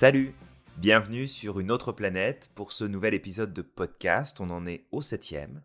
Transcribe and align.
Salut 0.00 0.32
Bienvenue 0.76 1.26
sur 1.26 1.58
une 1.58 1.72
autre 1.72 1.90
planète 1.90 2.52
pour 2.54 2.70
ce 2.70 2.84
nouvel 2.84 3.14
épisode 3.14 3.52
de 3.52 3.62
podcast. 3.62 4.38
On 4.38 4.48
en 4.48 4.64
est 4.64 4.86
au 4.92 5.02
septième. 5.02 5.60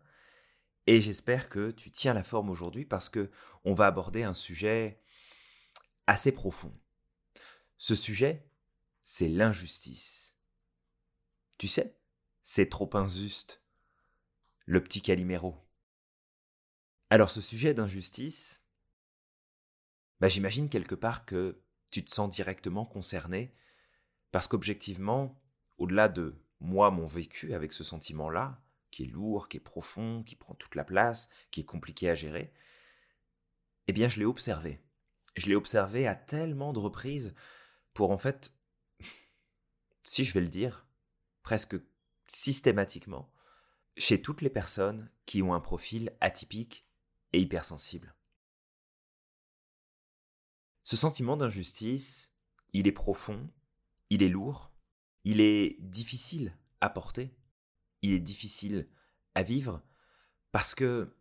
Et 0.88 1.00
j'espère 1.00 1.48
que 1.48 1.70
tu 1.70 1.92
tiens 1.92 2.14
la 2.14 2.24
forme 2.24 2.50
aujourd'hui 2.50 2.84
parce 2.84 3.08
que 3.08 3.30
on 3.64 3.74
va 3.74 3.86
aborder 3.86 4.24
un 4.24 4.34
sujet 4.34 5.00
assez 6.08 6.32
profond. 6.32 6.76
Ce 7.78 7.94
sujet, 7.94 8.44
c'est 9.02 9.28
l'injustice. 9.28 10.36
Tu 11.56 11.68
sais, 11.68 11.96
c'est 12.42 12.68
trop 12.68 12.90
injuste. 12.94 13.62
Le 14.66 14.82
petit 14.82 15.00
Calimero. 15.00 15.64
Alors 17.08 17.30
ce 17.30 17.40
sujet 17.40 17.72
d'injustice, 17.72 18.64
bah, 20.18 20.26
j'imagine 20.26 20.68
quelque 20.68 20.96
part 20.96 21.24
que 21.24 21.62
tu 21.92 22.04
te 22.04 22.10
sens 22.10 22.30
directement 22.30 22.84
concerné 22.84 23.54
parce 24.34 24.48
qu'objectivement, 24.48 25.40
au-delà 25.78 26.08
de 26.08 26.42
moi, 26.58 26.90
mon 26.90 27.06
vécu 27.06 27.54
avec 27.54 27.72
ce 27.72 27.84
sentiment-là, 27.84 28.60
qui 28.90 29.04
est 29.04 29.06
lourd, 29.06 29.48
qui 29.48 29.58
est 29.58 29.60
profond, 29.60 30.24
qui 30.24 30.34
prend 30.34 30.56
toute 30.56 30.74
la 30.74 30.82
place, 30.82 31.28
qui 31.52 31.60
est 31.60 31.64
compliqué 31.64 32.10
à 32.10 32.16
gérer, 32.16 32.52
eh 33.86 33.92
bien, 33.92 34.08
je 34.08 34.18
l'ai 34.18 34.24
observé. 34.24 34.80
Je 35.36 35.46
l'ai 35.46 35.54
observé 35.54 36.08
à 36.08 36.16
tellement 36.16 36.72
de 36.72 36.80
reprises 36.80 37.32
pour 37.92 38.10
en 38.10 38.18
fait, 38.18 38.52
si 40.02 40.24
je 40.24 40.34
vais 40.34 40.40
le 40.40 40.48
dire, 40.48 40.84
presque 41.44 41.76
systématiquement, 42.26 43.32
chez 43.96 44.20
toutes 44.20 44.42
les 44.42 44.50
personnes 44.50 45.12
qui 45.26 45.42
ont 45.42 45.54
un 45.54 45.60
profil 45.60 46.10
atypique 46.20 46.88
et 47.32 47.40
hypersensible. 47.40 48.16
Ce 50.82 50.96
sentiment 50.96 51.36
d'injustice, 51.36 52.32
il 52.72 52.88
est 52.88 52.92
profond, 52.92 53.48
il 54.14 54.22
est 54.22 54.28
lourd, 54.28 54.70
il 55.24 55.40
est 55.40 55.76
difficile 55.80 56.56
à 56.80 56.88
porter, 56.88 57.34
il 58.00 58.12
est 58.12 58.20
difficile 58.20 58.88
à 59.34 59.42
vivre, 59.42 59.82
parce 60.52 60.76
que 60.76 61.12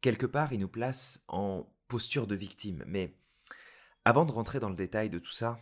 quelque 0.00 0.26
part 0.26 0.52
il 0.52 0.58
nous 0.58 0.68
place 0.68 1.22
en 1.28 1.72
posture 1.86 2.26
de 2.26 2.34
victime. 2.34 2.82
Mais 2.88 3.16
avant 4.04 4.24
de 4.24 4.32
rentrer 4.32 4.58
dans 4.58 4.70
le 4.70 4.74
détail 4.74 5.08
de 5.08 5.20
tout 5.20 5.30
ça, 5.30 5.60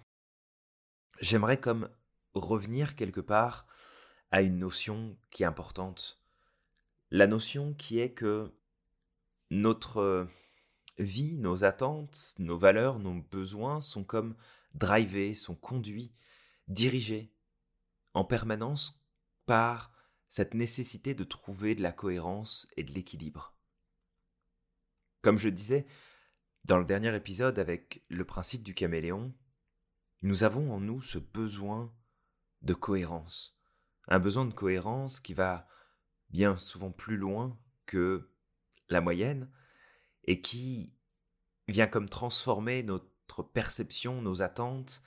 j'aimerais 1.21 1.61
comme 1.61 1.91
revenir 2.33 2.97
quelque 2.97 3.21
part 3.21 3.67
à 4.31 4.41
une 4.41 4.59
notion 4.59 5.19
qui 5.31 5.43
est 5.43 5.47
importante. 5.47 6.25
La 7.11 7.27
notion 7.27 7.75
qui 7.75 8.01
est 8.01 8.15
que 8.15 8.51
notre 9.51 10.27
vie, 10.99 11.37
nos 11.37 11.63
attentes, 11.63 12.35
nos 12.39 12.57
valeurs, 12.57 12.99
nos 13.01 13.21
besoins 13.21 13.83
sont 13.83 14.03
comme 14.03 14.35
drivés, 14.73 15.35
sont 15.35 15.55
conduits 15.55 16.15
dirigé 16.69 17.33
en 18.15 18.25
permanence 18.25 19.05
par 19.47 19.93
cette 20.29 20.55
nécessité 20.55 21.15
de 21.15 21.25
trouver 21.25 21.75
de 21.75 21.83
la 21.83 21.93
cohérence 21.93 22.67
et 22.77 22.83
de 22.83 22.93
l'équilibre. 22.93 23.55
Comme 25.23 25.39
je 25.39 25.49
disais 25.49 25.87
dans 26.65 26.79
le 26.79 26.85
dernier 26.85 27.15
épisode 27.15 27.59
avec 27.59 28.05
le 28.09 28.25
principe 28.25 28.63
du 28.63 28.75
caméléon, 28.75 29.35
nous 30.23 30.45
avons 30.45 30.73
en 30.73 30.81
nous 30.81 31.03
ce 31.03 31.19
besoin 31.19 31.95
de 32.63 32.75
cohérence, 32.75 33.59
un 34.09 34.19
besoin 34.19 34.47
de 34.47 34.55
cohérence 34.55 35.21
qui 35.21 35.35
va 35.35 35.69
bien 36.31 36.57
souvent 36.57 36.91
plus 36.91 37.17
loin 37.17 37.59
que 37.87 38.31
la 38.89 39.01
moyenne 39.01 39.51
et 40.25 40.41
qui 40.41 40.95
vient 41.69 41.87
comme 41.87 42.09
transformer 42.09 42.83
notre 42.83 43.43
perception, 43.43 44.23
nos 44.23 44.43
attentes 44.43 45.03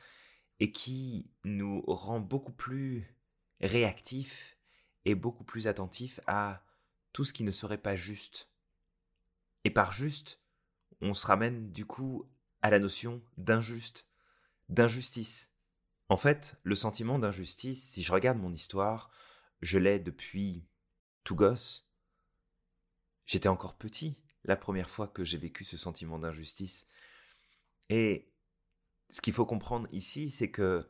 et 0.59 0.71
qui 0.71 1.29
nous 1.43 1.81
rend 1.87 2.19
beaucoup 2.19 2.51
plus 2.51 3.15
réactifs 3.61 4.57
et 5.05 5.15
beaucoup 5.15 5.43
plus 5.43 5.67
attentifs 5.67 6.19
à 6.27 6.63
tout 7.13 7.23
ce 7.23 7.33
qui 7.33 7.43
ne 7.43 7.51
serait 7.51 7.77
pas 7.77 7.95
juste. 7.95 8.49
Et 9.63 9.69
par 9.69 9.91
juste, 9.91 10.41
on 11.01 11.13
se 11.13 11.27
ramène 11.27 11.71
du 11.71 11.85
coup 11.85 12.29
à 12.61 12.69
la 12.69 12.79
notion 12.79 13.21
d'injuste, 13.37 14.07
d'injustice. 14.69 15.51
En 16.09 16.17
fait, 16.17 16.57
le 16.63 16.75
sentiment 16.75 17.19
d'injustice, 17.19 17.83
si 17.83 18.03
je 18.03 18.11
regarde 18.11 18.37
mon 18.37 18.53
histoire, 18.53 19.11
je 19.61 19.77
l'ai 19.77 19.99
depuis 19.99 20.65
tout 21.23 21.35
gosse. 21.35 21.89
J'étais 23.25 23.49
encore 23.49 23.77
petit 23.77 24.21
la 24.45 24.55
première 24.55 24.89
fois 24.89 25.07
que 25.07 25.23
j'ai 25.23 25.37
vécu 25.37 25.63
ce 25.63 25.77
sentiment 25.77 26.19
d'injustice. 26.19 26.87
Et 27.89 28.31
ce 29.09 29.21
qu'il 29.21 29.33
faut 29.33 29.45
comprendre 29.45 29.87
ici, 29.91 30.29
c'est 30.29 30.51
que 30.51 30.89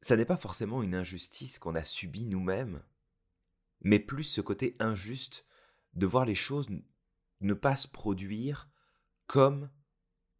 ça 0.00 0.16
n'est 0.16 0.24
pas 0.24 0.36
forcément 0.36 0.82
une 0.82 0.94
injustice 0.94 1.58
qu'on 1.58 1.74
a 1.74 1.84
subie 1.84 2.24
nous-mêmes, 2.24 2.82
mais 3.82 3.98
plus 3.98 4.24
ce 4.24 4.40
côté 4.40 4.76
injuste 4.78 5.46
de 5.94 6.06
voir 6.06 6.24
les 6.24 6.34
choses 6.34 6.68
ne 7.40 7.54
pas 7.54 7.76
se 7.76 7.88
produire 7.88 8.68
comme 9.26 9.70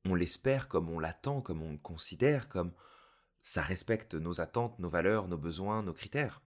on 0.04 0.14
l'espère, 0.14 0.68
comme 0.68 0.88
on 0.88 0.98
l'attend, 0.98 1.40
comme 1.42 1.62
on 1.62 1.72
le 1.72 1.78
considère, 1.78 2.48
comme 2.48 2.72
ça 3.42 3.62
respecte 3.62 4.14
nos 4.14 4.40
attentes, 4.40 4.78
nos 4.78 4.90
valeurs, 4.90 5.28
nos 5.28 5.38
besoins, 5.38 5.82
nos 5.82 5.92
critères. 5.92 6.42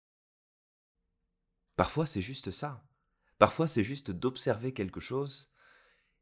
Parfois 1.75 2.05
c'est 2.05 2.21
juste 2.21 2.51
ça. 2.51 2.83
Parfois 3.37 3.67
c'est 3.67 3.83
juste 3.83 4.11
d'observer 4.11 4.73
quelque 4.73 4.99
chose 4.99 5.51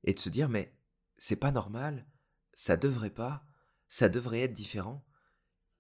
et 0.04 0.14
de 0.14 0.20
se 0.20 0.30
dire 0.30 0.50
mais 0.50 0.76
c'est 1.18 1.36
pas 1.36 1.52
normal, 1.52 2.06
ça 2.54 2.78
devrait 2.78 3.10
pas, 3.10 3.46
ça 3.88 4.10
devrait 4.10 4.42
être 4.42 4.54
différent, 4.54 5.06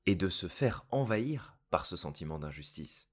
et 0.06 0.16
de 0.16 0.30
se 0.30 0.48
faire 0.48 0.86
envahir 0.90 1.58
par 1.70 1.86
ce 1.86 1.96
sentiment 1.96 2.40
d'injustice. 2.40 3.08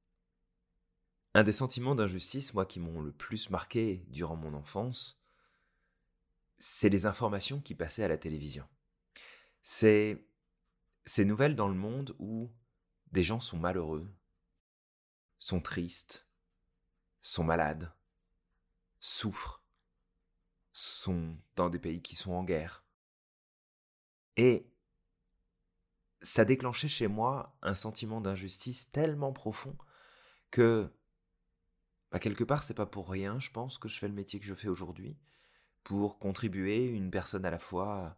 Un 1.35 1.43
des 1.43 1.53
sentiments 1.53 1.95
d'injustice, 1.95 2.55
moi, 2.55 2.67
qui 2.67 2.81
m'ont 2.81 3.01
le 3.01 3.13
plus 3.13 3.51
marqué 3.51 4.05
durant 4.09 4.37
mon 4.37 4.55
enfance, 4.55 5.21
c'est 6.59 6.89
les 6.89 7.07
informations 7.07 7.61
qui 7.61 7.75
passaient 7.75 8.05
à 8.05 8.09
la 8.09 8.19
télévision. 8.19 8.67
C'est 9.63 10.27
ces 11.05 11.25
nouvelles 11.25 11.55
dans 11.55 11.69
le 11.69 11.75
monde 11.75 12.17
où 12.19 12.51
des 13.13 13.23
gens 13.23 13.41
sont 13.41 13.59
malheureux, 13.59 14.11
sont 15.39 15.61
tristes, 15.61 16.27
sont 17.23 17.45
malades, 17.45 17.93
souffrent, 18.99 19.63
sont 20.73 21.37
dans 21.57 21.69
des 21.69 21.79
pays 21.79 22.03
qui 22.03 22.17
sont 22.17 22.33
en 22.33 22.45
guerre, 22.45 22.85
et 24.39 24.71
ça 26.23 26.45
déclenchait 26.45 26.89
chez 26.89 27.09
moi 27.09 27.59
un 27.61 27.75
sentiment 27.75 28.21
d'injustice 28.21 28.91
tellement 28.93 29.33
profond 29.33 29.77
que, 30.51 30.91
bah, 32.13 32.21
quelque 32.21 32.45
part, 32.45 32.63
c'est 32.63 32.75
pas 32.75 32.87
pour 32.87 33.11
rien, 33.11 33.41
je 33.41 33.51
pense, 33.51 33.79
que 33.79 33.89
je 33.89 33.99
fais 33.99 34.09
le 34.09 34.15
métier 34.15 34.39
que 34.39 34.47
je 34.47 34.55
fais 34.55 34.69
aujourd'hui, 34.69 35.19
pour 35.83 36.21
contribuer 36.21 36.87
une 36.87 37.11
personne 37.11 37.45
à 37.45 37.51
la 37.51 37.59
fois 37.59 38.17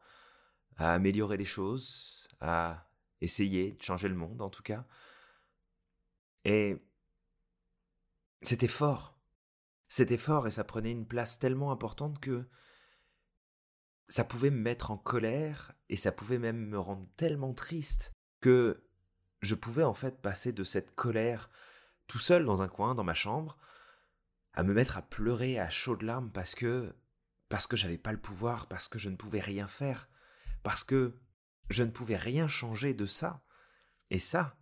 à, 0.76 0.94
améliorer 0.94 1.38
les 1.38 1.44
choses, 1.44 2.28
à 2.40 2.90
essayer 3.22 3.72
de 3.72 3.82
changer 3.82 4.08
le 4.08 4.14
monde 4.14 4.40
en 4.42 4.50
tout 4.50 4.62
cas. 4.62 4.86
Et 6.44 6.76
c'était 8.42 8.68
fort. 8.68 9.18
C'était 9.88 10.16
fort 10.18 10.46
et 10.46 10.50
ça 10.50 10.64
prenait 10.64 10.92
une 10.92 11.06
place 11.06 11.38
tellement 11.38 11.72
importante 11.72 12.20
que 12.20 12.46
ça 14.10 14.24
pouvait 14.24 14.50
me 14.50 14.60
mettre 14.60 14.90
en 14.90 14.98
colère 14.98 15.72
et 15.88 15.96
ça 15.96 16.12
pouvait 16.12 16.38
même 16.38 16.66
me 16.66 16.78
rendre 16.78 17.06
tellement 17.16 17.54
triste 17.54 18.12
que 18.40 18.84
je 19.40 19.54
pouvais 19.54 19.84
en 19.84 19.94
fait 19.94 20.20
passer 20.20 20.52
de 20.52 20.64
cette 20.64 20.94
colère 20.94 21.48
tout 22.06 22.18
seul 22.18 22.44
dans 22.44 22.60
un 22.60 22.68
coin 22.68 22.94
dans 22.94 23.04
ma 23.04 23.14
chambre 23.14 23.56
à 24.52 24.62
me 24.62 24.74
mettre 24.74 24.98
à 24.98 25.02
pleurer 25.02 25.58
à 25.58 25.70
chaudes 25.70 26.02
larmes 26.02 26.30
parce 26.30 26.54
que 26.54 26.92
parce 27.48 27.66
que 27.66 27.76
j'avais 27.76 27.98
pas 27.98 28.12
le 28.12 28.20
pouvoir, 28.20 28.68
parce 28.68 28.86
que 28.86 28.98
je 28.98 29.08
ne 29.08 29.16
pouvais 29.16 29.40
rien 29.40 29.66
faire, 29.66 30.08
parce 30.62 30.84
que 30.84 31.18
je 31.68 31.82
ne 31.82 31.90
pouvais 31.90 32.16
rien 32.16 32.46
changer 32.46 32.94
de 32.94 33.06
ça. 33.06 33.42
Et 34.10 34.20
ça, 34.20 34.56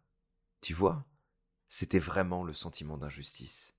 tu 0.62 0.73
vois, 0.73 1.06
c'était 1.69 1.99
vraiment 1.99 2.43
le 2.44 2.55
sentiment 2.55 2.97
d'injustice. 2.97 3.77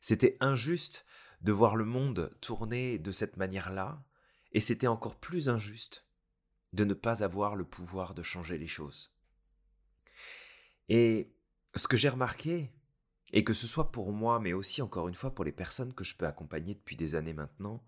C'était 0.00 0.38
injuste 0.40 1.04
de 1.42 1.52
voir 1.52 1.76
le 1.76 1.84
monde 1.84 2.34
tourner 2.40 2.98
de 2.98 3.12
cette 3.12 3.36
manière-là, 3.36 4.02
et 4.52 4.60
c'était 4.60 4.86
encore 4.86 5.16
plus 5.16 5.48
injuste 5.48 6.06
de 6.72 6.84
ne 6.84 6.94
pas 6.94 7.22
avoir 7.22 7.56
le 7.56 7.64
pouvoir 7.64 8.14
de 8.14 8.22
changer 8.22 8.58
les 8.58 8.68
choses. 8.68 9.12
Et 10.88 11.34
ce 11.74 11.88
que 11.88 11.96
j'ai 11.96 12.08
remarqué, 12.08 12.70
et 13.32 13.44
que 13.44 13.52
ce 13.52 13.66
soit 13.66 13.90
pour 13.90 14.12
moi, 14.12 14.38
mais 14.38 14.52
aussi 14.52 14.82
encore 14.82 15.08
une 15.08 15.14
fois 15.14 15.34
pour 15.34 15.44
les 15.44 15.52
personnes 15.52 15.92
que 15.92 16.04
je 16.04 16.16
peux 16.16 16.26
accompagner 16.26 16.74
depuis 16.74 16.96
des 16.96 17.16
années 17.16 17.32
maintenant, 17.32 17.84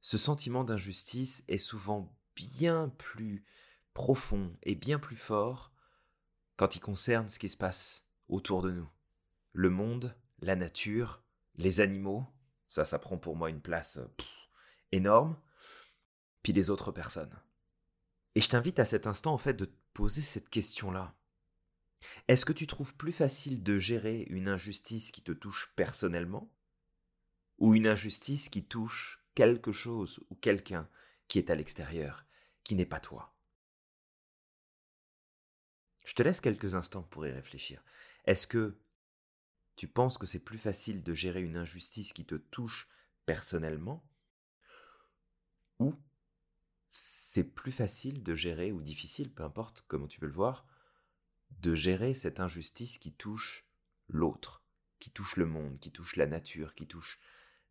ce 0.00 0.16
sentiment 0.16 0.64
d'injustice 0.64 1.44
est 1.48 1.58
souvent 1.58 2.16
bien 2.34 2.88
plus 2.96 3.44
profond 3.92 4.56
et 4.62 4.74
bien 4.74 4.98
plus 4.98 5.16
fort 5.16 5.72
quand 6.56 6.74
il 6.74 6.80
concerne 6.80 7.28
ce 7.28 7.38
qui 7.38 7.48
se 7.48 7.56
passe 7.56 8.06
autour 8.28 8.62
de 8.62 8.70
nous. 8.70 8.88
Le 9.52 9.68
monde, 9.68 10.16
la 10.40 10.56
nature, 10.56 11.22
les 11.56 11.80
animaux, 11.80 12.26
ça, 12.68 12.84
ça 12.84 12.98
prend 12.98 13.18
pour 13.18 13.36
moi 13.36 13.50
une 13.50 13.60
place 13.60 13.98
énorme, 14.92 15.36
puis 16.42 16.52
les 16.52 16.70
autres 16.70 16.92
personnes. 16.92 17.36
Et 18.34 18.40
je 18.40 18.48
t'invite 18.48 18.78
à 18.78 18.84
cet 18.84 19.06
instant, 19.06 19.32
en 19.32 19.38
fait, 19.38 19.54
de 19.54 19.70
poser 19.92 20.22
cette 20.22 20.48
question-là. 20.48 21.14
Est-ce 22.28 22.44
que 22.44 22.52
tu 22.52 22.66
trouves 22.66 22.94
plus 22.94 23.12
facile 23.12 23.62
de 23.62 23.78
gérer 23.78 24.22
une 24.30 24.48
injustice 24.48 25.10
qui 25.10 25.22
te 25.22 25.32
touche 25.32 25.72
personnellement 25.76 26.50
ou 27.58 27.74
une 27.74 27.86
injustice 27.86 28.48
qui 28.48 28.64
touche 28.64 29.22
quelque 29.34 29.72
chose 29.72 30.20
ou 30.30 30.34
quelqu'un 30.34 30.88
qui 31.28 31.38
est 31.38 31.50
à 31.50 31.54
l'extérieur, 31.54 32.24
qui 32.64 32.74
n'est 32.74 32.86
pas 32.86 33.00
toi? 33.00 33.34
Je 36.04 36.14
te 36.14 36.22
laisse 36.22 36.40
quelques 36.40 36.74
instants 36.74 37.02
pour 37.02 37.26
y 37.26 37.30
réfléchir. 37.30 37.84
Est-ce 38.24 38.46
que 38.46 38.78
tu 39.76 39.86
penses 39.88 40.18
que 40.18 40.26
c'est 40.26 40.40
plus 40.40 40.58
facile 40.58 41.02
de 41.02 41.14
gérer 41.14 41.42
une 41.42 41.56
injustice 41.56 42.12
qui 42.12 42.24
te 42.24 42.34
touche 42.34 42.88
personnellement 43.26 44.04
ou 45.78 45.94
c'est 47.32 47.44
plus 47.44 47.70
facile 47.70 48.24
de 48.24 48.34
gérer, 48.34 48.72
ou 48.72 48.82
difficile, 48.82 49.32
peu 49.32 49.44
importe 49.44 49.84
comment 49.86 50.08
tu 50.08 50.20
veux 50.20 50.26
le 50.26 50.32
voir, 50.32 50.66
de 51.60 51.76
gérer 51.76 52.12
cette 52.12 52.40
injustice 52.40 52.98
qui 52.98 53.12
touche 53.12 53.68
l'autre, 54.08 54.64
qui 54.98 55.12
touche 55.12 55.36
le 55.36 55.46
monde, 55.46 55.78
qui 55.78 55.92
touche 55.92 56.16
la 56.16 56.26
nature, 56.26 56.74
qui 56.74 56.88
touche 56.88 57.20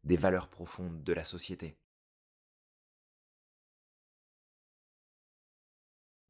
des 0.05 0.15
valeurs 0.15 0.49
profondes 0.49 1.03
de 1.03 1.11
la 1.11 1.25
société. 1.25 1.77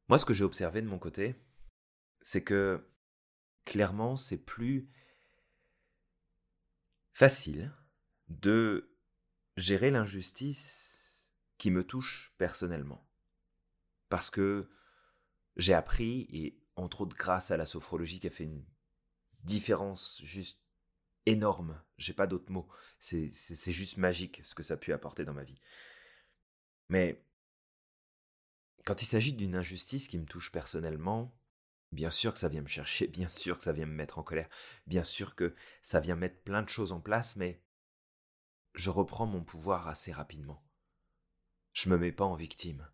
Moi, 0.07 0.17
ce 0.17 0.25
que 0.25 0.33
j'ai 0.33 0.43
observé 0.43 0.81
de 0.81 0.87
mon 0.87 0.97
côté, 0.97 1.35
c'est 2.21 2.43
que 2.43 2.89
clairement, 3.63 4.15
c'est 4.15 4.43
plus 4.43 4.89
facile 7.13 7.71
de 8.27 8.97
gérer 9.55 9.91
l'injustice 9.91 11.29
qui 11.59 11.69
me 11.69 11.83
touche 11.83 12.33
personnellement. 12.39 13.05
Parce 14.09 14.29
que 14.29 14.69
j'ai 15.55 15.73
appris, 15.73 16.27
et 16.31 16.61
entre 16.75 17.01
autres 17.01 17.15
grâce 17.15 17.51
à 17.51 17.57
la 17.57 17.65
sophrologie 17.65 18.19
qui 18.19 18.27
a 18.27 18.31
fait 18.31 18.43
une 18.45 18.65
différence 19.43 20.19
juste 20.23 20.61
énorme, 21.25 21.81
j'ai 21.97 22.13
pas 22.13 22.27
d'autres 22.27 22.51
mots, 22.51 22.67
c'est 22.99 23.29
juste 23.71 23.97
magique 23.97 24.41
ce 24.43 24.55
que 24.55 24.63
ça 24.63 24.75
a 24.75 24.77
pu 24.77 24.93
apporter 24.93 25.25
dans 25.25 25.33
ma 25.33 25.43
vie. 25.43 25.59
Mais 26.89 27.23
quand 28.85 29.01
il 29.01 29.05
s'agit 29.05 29.33
d'une 29.33 29.55
injustice 29.55 30.07
qui 30.07 30.17
me 30.17 30.25
touche 30.25 30.51
personnellement, 30.51 31.37
bien 31.91 32.09
sûr 32.09 32.33
que 32.33 32.39
ça 32.39 32.49
vient 32.49 32.61
me 32.61 32.67
chercher, 32.67 33.07
bien 33.19 33.27
sûr 33.27 33.57
que 33.57 33.63
ça 33.63 33.73
vient 33.73 33.85
me 33.85 33.93
mettre 33.93 34.17
en 34.19 34.23
colère, 34.23 34.49
bien 34.87 35.03
sûr 35.03 35.35
que 35.35 35.55
ça 35.81 35.99
vient 35.99 36.15
mettre 36.15 36.41
plein 36.41 36.63
de 36.63 36.69
choses 36.69 36.91
en 36.91 37.01
place, 37.01 37.35
mais 37.35 37.61
je 38.73 38.89
reprends 38.89 39.25
mon 39.25 39.43
pouvoir 39.43 39.87
assez 39.87 40.11
rapidement. 40.11 40.63
Je 41.73 41.89
me 41.89 41.97
mets 41.97 42.11
pas 42.11 42.25
en 42.25 42.35
victime. 42.35 42.87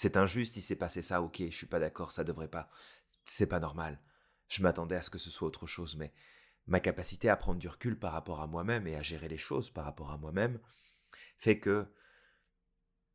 C'est 0.00 0.16
injuste, 0.16 0.56
il 0.56 0.62
s'est 0.62 0.76
passé 0.76 1.02
ça, 1.02 1.22
ok, 1.22 1.38
je 1.50 1.56
suis 1.56 1.66
pas 1.66 1.80
d'accord, 1.80 2.12
ça 2.12 2.22
devrait 2.22 2.46
pas. 2.46 2.70
C'est 3.24 3.48
pas 3.48 3.58
normal. 3.58 4.00
Je 4.46 4.62
m'attendais 4.62 4.94
à 4.94 5.02
ce 5.02 5.10
que 5.10 5.18
ce 5.18 5.28
soit 5.28 5.48
autre 5.48 5.66
chose, 5.66 5.96
mais 5.96 6.14
ma 6.68 6.78
capacité 6.78 7.28
à 7.28 7.36
prendre 7.36 7.58
du 7.58 7.66
recul 7.66 7.98
par 7.98 8.12
rapport 8.12 8.40
à 8.40 8.46
moi-même 8.46 8.86
et 8.86 8.94
à 8.94 9.02
gérer 9.02 9.26
les 9.26 9.36
choses 9.36 9.70
par 9.70 9.84
rapport 9.84 10.12
à 10.12 10.16
moi-même 10.16 10.60
fait 11.36 11.58
que 11.58 11.92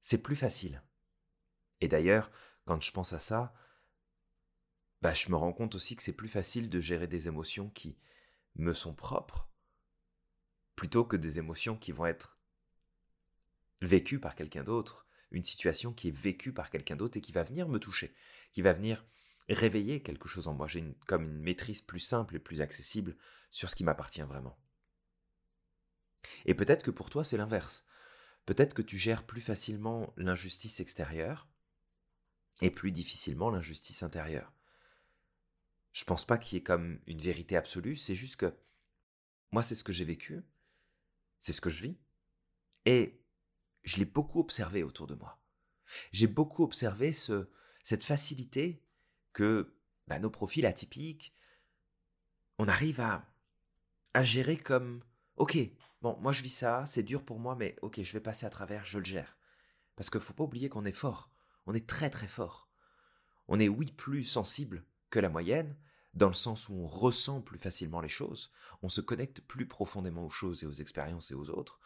c'est 0.01 0.17
plus 0.17 0.35
facile. 0.35 0.83
Et 1.79 1.87
d'ailleurs, 1.87 2.29
quand 2.65 2.81
je 2.81 2.91
pense 2.91 3.13
à 3.13 3.19
ça, 3.21 3.53
bah, 5.01 5.13
je 5.13 5.29
me 5.29 5.37
rends 5.37 5.53
compte 5.53 5.75
aussi 5.75 5.95
que 5.95 6.03
c'est 6.03 6.11
plus 6.11 6.27
facile 6.27 6.69
de 6.69 6.81
gérer 6.81 7.07
des 7.07 7.29
émotions 7.29 7.69
qui 7.69 7.97
me 8.55 8.73
sont 8.73 8.93
propres 8.93 9.49
plutôt 10.75 11.05
que 11.05 11.15
des 11.15 11.39
émotions 11.39 11.77
qui 11.77 11.93
vont 11.93 12.07
être 12.07 12.41
vécues 13.81 14.19
par 14.19 14.35
quelqu'un 14.35 14.65
d'autre, 14.65 15.07
une 15.33 15.43
situation 15.43 15.91
qui 15.91 16.07
est 16.07 16.15
vécue 16.15 16.53
par 16.53 16.69
quelqu'un 16.69 16.95
d'autre 16.95 17.17
et 17.17 17.21
qui 17.21 17.31
va 17.31 17.43
venir 17.43 17.67
me 17.67 17.79
toucher, 17.79 18.15
qui 18.53 18.61
va 18.61 18.71
venir 18.71 19.05
réveiller 19.49 20.01
quelque 20.01 20.29
chose 20.29 20.47
en 20.47 20.53
moi. 20.53 20.67
J'ai 20.67 20.95
comme 21.07 21.23
une 21.23 21.41
maîtrise 21.41 21.81
plus 21.81 21.99
simple 21.99 22.35
et 22.35 22.39
plus 22.39 22.61
accessible 22.61 23.17
sur 23.51 23.69
ce 23.69 23.75
qui 23.75 23.83
m'appartient 23.83 24.21
vraiment. 24.21 24.57
Et 26.45 26.53
peut-être 26.53 26.83
que 26.83 26.91
pour 26.91 27.09
toi 27.09 27.23
c'est 27.23 27.37
l'inverse. 27.37 27.83
Peut-être 28.45 28.73
que 28.73 28.81
tu 28.81 28.97
gères 28.97 29.25
plus 29.25 29.41
facilement 29.41 30.13
l'injustice 30.17 30.79
extérieure 30.79 31.47
et 32.61 32.69
plus 32.69 32.91
difficilement 32.91 33.49
l'injustice 33.49 34.03
intérieure. 34.03 34.53
Je 35.91 36.03
pense 36.05 36.25
pas 36.25 36.37
qu'il 36.37 36.55
y 36.55 36.59
ait 36.59 36.63
comme 36.63 36.99
une 37.07 37.19
vérité 37.19 37.55
absolue, 37.55 37.95
c'est 37.95 38.15
juste 38.15 38.35
que 38.37 38.53
moi 39.51 39.63
c'est 39.63 39.75
ce 39.75 39.83
que 39.83 39.93
j'ai 39.93 40.05
vécu, 40.05 40.43
c'est 41.39 41.53
ce 41.53 41.61
que 41.61 41.69
je 41.69 41.83
vis. 41.83 41.97
Et 42.85 43.22
je 43.83 43.97
l'ai 43.97 44.05
beaucoup 44.05 44.39
observé 44.39 44.83
autour 44.83 45.07
de 45.07 45.15
moi. 45.15 45.41
J'ai 46.11 46.27
beaucoup 46.27 46.63
observé 46.63 47.11
ce, 47.11 47.49
cette 47.83 48.03
facilité 48.03 48.83
que 49.33 49.75
bah, 50.07 50.19
nos 50.19 50.29
profils 50.29 50.65
atypiques, 50.65 51.33
on 52.57 52.67
arrive 52.67 53.01
à, 53.01 53.25
à 54.13 54.23
gérer 54.23 54.57
comme, 54.57 55.03
ok, 55.37 55.57
bon, 56.01 56.17
moi 56.21 56.31
je 56.31 56.43
vis 56.43 56.49
ça, 56.49 56.85
c'est 56.85 57.03
dur 57.03 57.23
pour 57.23 57.39
moi, 57.39 57.55
mais 57.55 57.75
ok, 57.81 58.01
je 58.01 58.13
vais 58.13 58.19
passer 58.19 58.45
à 58.45 58.49
travers, 58.49 58.85
je 58.85 58.99
le 58.99 59.05
gère. 59.05 59.37
Parce 59.95 60.09
qu'il 60.09 60.19
ne 60.19 60.23
faut 60.23 60.33
pas 60.33 60.43
oublier 60.43 60.69
qu'on 60.69 60.85
est 60.85 60.91
fort, 60.91 61.31
on 61.65 61.73
est 61.73 61.87
très 61.87 62.09
très 62.09 62.27
fort. 62.27 62.69
On 63.47 63.59
est 63.59 63.69
oui 63.69 63.91
plus 63.91 64.23
sensible 64.23 64.85
que 65.09 65.19
la 65.19 65.29
moyenne, 65.29 65.77
dans 66.13 66.27
le 66.27 66.33
sens 66.33 66.69
où 66.69 66.75
on 66.75 66.87
ressent 66.87 67.41
plus 67.41 67.59
facilement 67.59 68.01
les 68.01 68.09
choses, 68.09 68.51
on 68.81 68.89
se 68.89 69.01
connecte 69.01 69.41
plus 69.41 69.67
profondément 69.67 70.25
aux 70.25 70.29
choses 70.29 70.63
et 70.63 70.67
aux 70.67 70.73
expériences 70.73 71.31
et 71.31 71.35
aux 71.35 71.49
autres. 71.49 71.79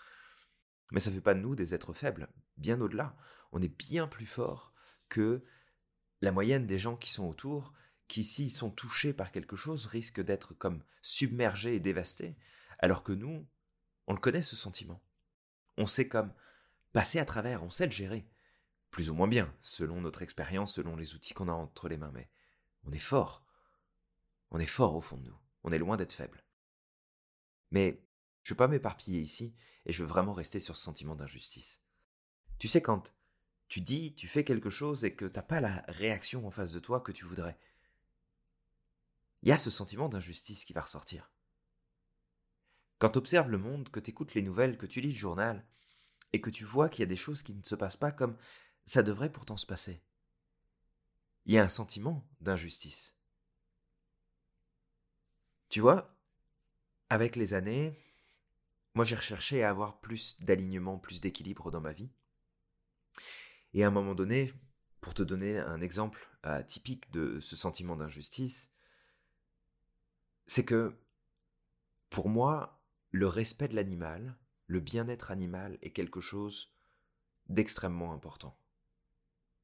Mais 0.91 0.99
ça 0.99 1.09
ne 1.09 1.15
fait 1.15 1.21
pas 1.21 1.33
de 1.33 1.39
nous 1.39 1.55
des 1.55 1.73
êtres 1.73 1.93
faibles, 1.93 2.29
bien 2.57 2.79
au-delà. 2.81 3.17
On 3.51 3.61
est 3.61 3.67
bien 3.67 4.07
plus 4.07 4.25
fort 4.25 4.73
que 5.09 5.43
la 6.21 6.31
moyenne 6.31 6.65
des 6.65 6.79
gens 6.79 6.95
qui 6.95 7.11
sont 7.11 7.27
autour, 7.27 7.73
qui 8.07 8.23
s'ils 8.23 8.51
sont 8.51 8.71
touchés 8.71 9.13
par 9.13 9.31
quelque 9.31 9.55
chose 9.55 9.85
risquent 9.85 10.23
d'être 10.23 10.53
comme 10.53 10.83
submergés 11.01 11.75
et 11.75 11.79
dévastés, 11.79 12.37
alors 12.79 13.03
que 13.03 13.11
nous, 13.11 13.47
on 14.07 14.13
le 14.13 14.19
connaît 14.19 14.41
ce 14.41 14.55
sentiment. 14.55 15.03
On 15.77 15.85
sait 15.85 16.07
comme 16.07 16.33
passer 16.93 17.19
à 17.19 17.25
travers, 17.25 17.63
on 17.63 17.69
sait 17.69 17.85
le 17.85 17.91
gérer, 17.91 18.27
plus 18.89 19.09
ou 19.09 19.13
moins 19.13 19.27
bien, 19.27 19.53
selon 19.61 20.01
notre 20.01 20.21
expérience, 20.21 20.73
selon 20.73 20.95
les 20.95 21.13
outils 21.13 21.33
qu'on 21.33 21.49
a 21.49 21.53
entre 21.53 21.89
les 21.89 21.97
mains, 21.97 22.11
mais 22.13 22.29
on 22.83 22.91
est 22.91 22.97
fort. 22.97 23.45
On 24.51 24.59
est 24.59 24.65
fort 24.65 24.95
au 24.95 25.01
fond 25.01 25.17
de 25.17 25.25
nous. 25.25 25.37
On 25.63 25.71
est 25.71 25.77
loin 25.77 25.97
d'être 25.97 26.13
faible. 26.13 26.43
Mais 27.71 28.01
je 28.43 28.53
ne 28.53 28.55
veux 28.55 28.57
pas 28.57 28.69
m'éparpiller 28.69 29.19
ici 29.19 29.53
et 29.87 29.93
je 29.93 30.03
veux 30.03 30.09
vraiment 30.09 30.33
rester 30.33 30.59
sur 30.59 30.75
ce 30.75 30.83
sentiment 30.83 31.15
d'injustice. 31.15 31.81
Tu 32.59 32.67
sais, 32.67 32.81
quand 32.81 33.15
tu 33.69 33.81
dis, 33.81 34.13
tu 34.15 34.27
fais 34.27 34.43
quelque 34.43 34.69
chose 34.69 35.05
et 35.05 35.15
que 35.15 35.25
tu 35.25 35.33
n'as 35.35 35.43
pas 35.43 35.61
la 35.61 35.83
réaction 35.87 36.45
en 36.45 36.51
face 36.51 36.73
de 36.73 36.79
toi 36.79 37.01
que 37.01 37.13
tu 37.13 37.25
voudrais, 37.25 37.57
il 39.41 39.49
y 39.49 39.53
a 39.53 39.57
ce 39.57 39.69
sentiment 39.69 40.09
d'injustice 40.09 40.65
qui 40.65 40.73
va 40.73 40.81
ressortir. 40.81 41.31
Quand 42.99 43.11
tu 43.11 43.17
observes 43.17 43.49
le 43.49 43.57
monde, 43.57 43.89
que 43.89 43.99
tu 43.99 44.11
écoutes 44.11 44.33
les 44.33 44.41
nouvelles, 44.41 44.77
que 44.77 44.85
tu 44.85 44.99
lis 44.99 45.13
le 45.13 45.15
journal, 45.15 45.65
et 46.33 46.41
que 46.41 46.49
tu 46.49 46.65
vois 46.65 46.89
qu'il 46.89 47.01
y 47.01 47.03
a 47.03 47.07
des 47.07 47.15
choses 47.15 47.41
qui 47.41 47.55
ne 47.55 47.63
se 47.63 47.75
passent 47.75 47.97
pas 47.97 48.11
comme 48.11 48.37
ça 48.83 49.03
devrait 49.03 49.31
pourtant 49.31 49.57
se 49.57 49.65
passer, 49.65 50.03
il 51.45 51.53
y 51.53 51.57
a 51.57 51.63
un 51.63 51.69
sentiment 51.69 52.27
d'injustice. 52.41 53.15
Tu 55.69 55.79
vois, 55.79 56.17
avec 57.09 57.37
les 57.37 57.53
années, 57.53 57.97
moi 58.97 59.05
j'ai 59.05 59.15
recherché 59.15 59.63
à 59.63 59.69
avoir 59.69 59.99
plus 59.99 60.39
d'alignement, 60.39 60.97
plus 60.97 61.21
d'équilibre 61.21 61.69
dans 61.69 61.81
ma 61.81 61.93
vie. 61.93 62.09
Et 63.75 63.83
à 63.83 63.87
un 63.87 63.91
moment 63.91 64.15
donné, 64.15 64.51
pour 65.01 65.13
te 65.13 65.21
donner 65.21 65.59
un 65.59 65.81
exemple 65.81 66.27
euh, 66.47 66.63
typique 66.63 67.11
de 67.11 67.39
ce 67.39 67.55
sentiment 67.55 67.95
d'injustice, 67.95 68.71
c'est 70.47 70.65
que 70.65 70.97
pour 72.09 72.27
moi, 72.27 72.81
le 73.11 73.27
respect 73.27 73.67
de 73.67 73.75
l'animal, 73.75 74.35
le 74.65 74.79
bien-être 74.79 75.29
animal 75.29 75.77
est 75.83 75.91
quelque 75.91 76.19
chose 76.19 76.73
d'extrêmement 77.49 78.13
important. 78.13 78.57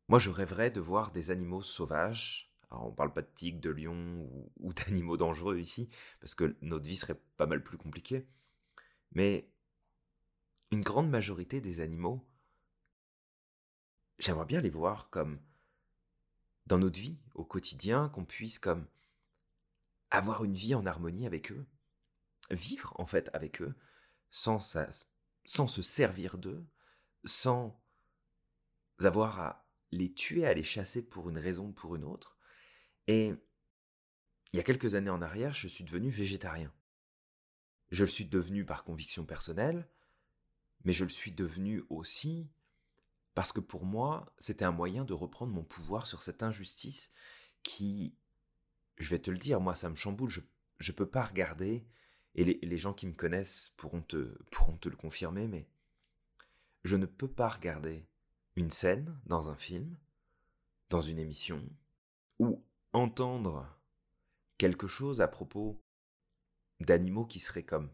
Moi, 0.09 0.19
je 0.19 0.29
rêverais 0.29 0.69
de 0.69 0.79
voir 0.79 1.11
des 1.11 1.31
animaux 1.31 1.63
sauvages 1.63 2.53
alors, 2.69 2.85
on 2.85 2.89
ne 2.91 2.95
parle 2.95 3.13
pas 3.13 3.21
de 3.23 3.29
tigres, 3.33 3.61
de 3.61 3.69
lions 3.71 4.27
ou, 4.59 4.73
d'animaux 4.73 5.17
dangereux 5.17 5.59
ici, 5.59 5.89
parce 6.19 6.35
que 6.35 6.55
notre 6.61 6.87
vie 6.87 6.95
serait 6.95 7.19
pas 7.37 7.45
mal 7.45 7.63
plus 7.63 7.77
compliquée. 7.77 8.27
Mais 9.13 9.50
une 10.72 10.82
grande 10.82 11.10
majorité 11.10 11.62
des 11.62 11.82
animaux, 11.82 12.27
j'aimerais 14.20 14.46
bien 14.46 14.62
les 14.62 14.70
voir 14.70 15.10
comme 15.10 15.39
dans 16.65 16.77
notre 16.77 17.00
vie, 17.00 17.20
au 17.36 17.43
quotidien, 17.43 18.10
qu'on 18.10 18.25
puisse 18.25 18.58
comme 18.58 18.88
avoir 20.10 20.43
une 20.43 20.53
vie 20.53 20.75
en 20.75 20.86
harmonie 20.86 21.25
avec 21.25 21.51
eux, 21.51 21.65
vivre 22.50 22.93
en 23.00 23.05
fait 23.05 23.29
avec 23.34 23.62
eux, 23.62 23.75
sans, 24.29 24.77
sans 25.46 25.67
se 25.67 25.82
servir 25.82 26.38
d'eux, 26.38 26.65
sans 27.25 27.79
avoir 29.00 29.39
à 29.39 29.67
les 29.91 30.13
tuer, 30.13 30.46
à 30.46 30.53
les 30.53 30.63
chasser 30.63 31.01
pour 31.01 31.29
une 31.29 31.38
raison 31.38 31.67
ou 31.67 31.72
pour 31.72 31.96
une 31.96 32.03
autre, 32.03 32.38
et 33.08 33.34
il 34.53 34.58
y 34.58 34.60
a 34.60 34.63
quelques 34.63 34.96
années 34.96 35.10
en 35.10 35.22
arrière, 35.22 35.53
je 35.53 35.67
suis 35.67 35.84
devenu 35.84 36.10
végétarien. 36.10 36.72
Je 37.93 38.05
le 38.05 38.09
suis 38.09 38.25
devenu 38.25 38.65
par 38.65 38.85
conviction 38.85 39.23
personnelle, 39.23 39.88
mais 40.83 40.93
je 40.93 41.03
le 41.03 41.12
suis 41.12 41.31
devenu 41.31 41.83
aussi 41.91 42.50
parce 43.35 43.51
que 43.51 43.59
pour 43.59 43.85
moi, 43.85 44.33
c'était 44.39 44.65
un 44.65 44.71
moyen 44.71 45.05
de 45.05 45.13
reprendre 45.13 45.53
mon 45.53 45.63
pouvoir 45.63 46.07
sur 46.07 46.23
cette 46.23 46.41
injustice 46.41 47.12
qui, 47.62 48.15
je 48.97 49.09
vais 49.12 49.19
te 49.19 49.29
le 49.29 49.38
dire, 49.38 49.62
moi 49.62 49.75
ça 49.75 49.91
me 49.91 49.95
chamboule, 49.95 50.31
je 50.31 50.41
ne 50.91 50.95
peux 50.95 51.07
pas 51.07 51.23
regarder, 51.23 51.85
et 52.33 52.43
les, 52.43 52.77
gens 52.79 52.95
qui 52.95 53.05
me 53.05 53.13
connaissent 53.13 53.71
pourront 53.77 54.01
te, 54.01 54.41
pourront 54.50 54.77
te 54.77 54.89
le 54.89 54.95
confirmer, 54.95 55.47
mais 55.47 55.69
je 56.83 56.95
ne 56.95 57.05
peux 57.05 57.31
pas 57.31 57.47
regarder 57.47 58.07
une 58.55 58.71
scène 58.71 59.15
dans 59.27 59.51
un 59.51 59.55
film, 59.55 60.00
dans 60.89 61.01
une 61.01 61.19
émission, 61.19 61.63
ou 62.39 62.65
entendre 62.91 63.69
quelque 64.57 64.88
chose 64.88 65.21
à 65.21 65.27
propos 65.27 65.82
d'animaux 66.85 67.25
qui 67.25 67.39
seraient 67.39 67.63
comme 67.63 67.91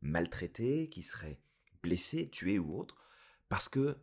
maltraités, 0.00 0.88
qui 0.88 1.02
seraient 1.02 1.40
blessés, 1.82 2.28
tués 2.30 2.58
ou 2.58 2.78
autres, 2.78 2.96
parce 3.48 3.68
que 3.68 3.98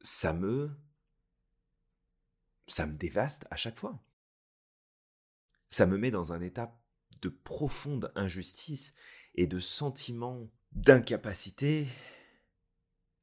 ça 0.00 0.32
me 0.32 0.70
ça 2.66 2.86
me 2.86 2.96
dévaste 2.96 3.46
à 3.50 3.56
chaque 3.56 3.78
fois. 3.78 3.98
Ça 5.70 5.86
me 5.86 5.96
met 5.96 6.10
dans 6.10 6.32
un 6.32 6.40
état 6.40 6.78
de 7.22 7.28
profonde 7.28 8.12
injustice 8.14 8.94
et 9.34 9.46
de 9.46 9.58
sentiment 9.58 10.50
d'incapacité 10.72 11.88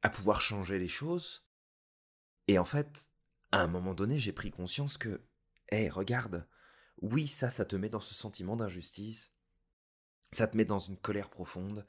à 0.02 0.10
pouvoir 0.10 0.42
changer 0.42 0.80
les 0.80 0.88
choses. 0.88 1.48
Et 2.48 2.58
en 2.60 2.66
fait, 2.66 3.12
à 3.52 3.62
un 3.62 3.68
moment 3.68 3.94
donné, 3.94 4.20
j'ai 4.20 4.34
pris 4.34 4.52
conscience 4.52 4.98
que, 4.98 5.24
hé, 5.72 5.90
regarde, 5.90 6.48
oui, 7.02 7.28
ça, 7.28 7.50
ça 7.50 7.66
te 7.66 7.76
met 7.76 7.90
dans 7.90 8.00
ce 8.00 8.14
sentiment 8.14 8.56
d'injustice, 8.56 9.35
ça 10.36 10.48
te 10.48 10.58
met 10.58 10.66
dans 10.66 10.80
une 10.80 10.98
colère 10.98 11.30
profonde, 11.30 11.86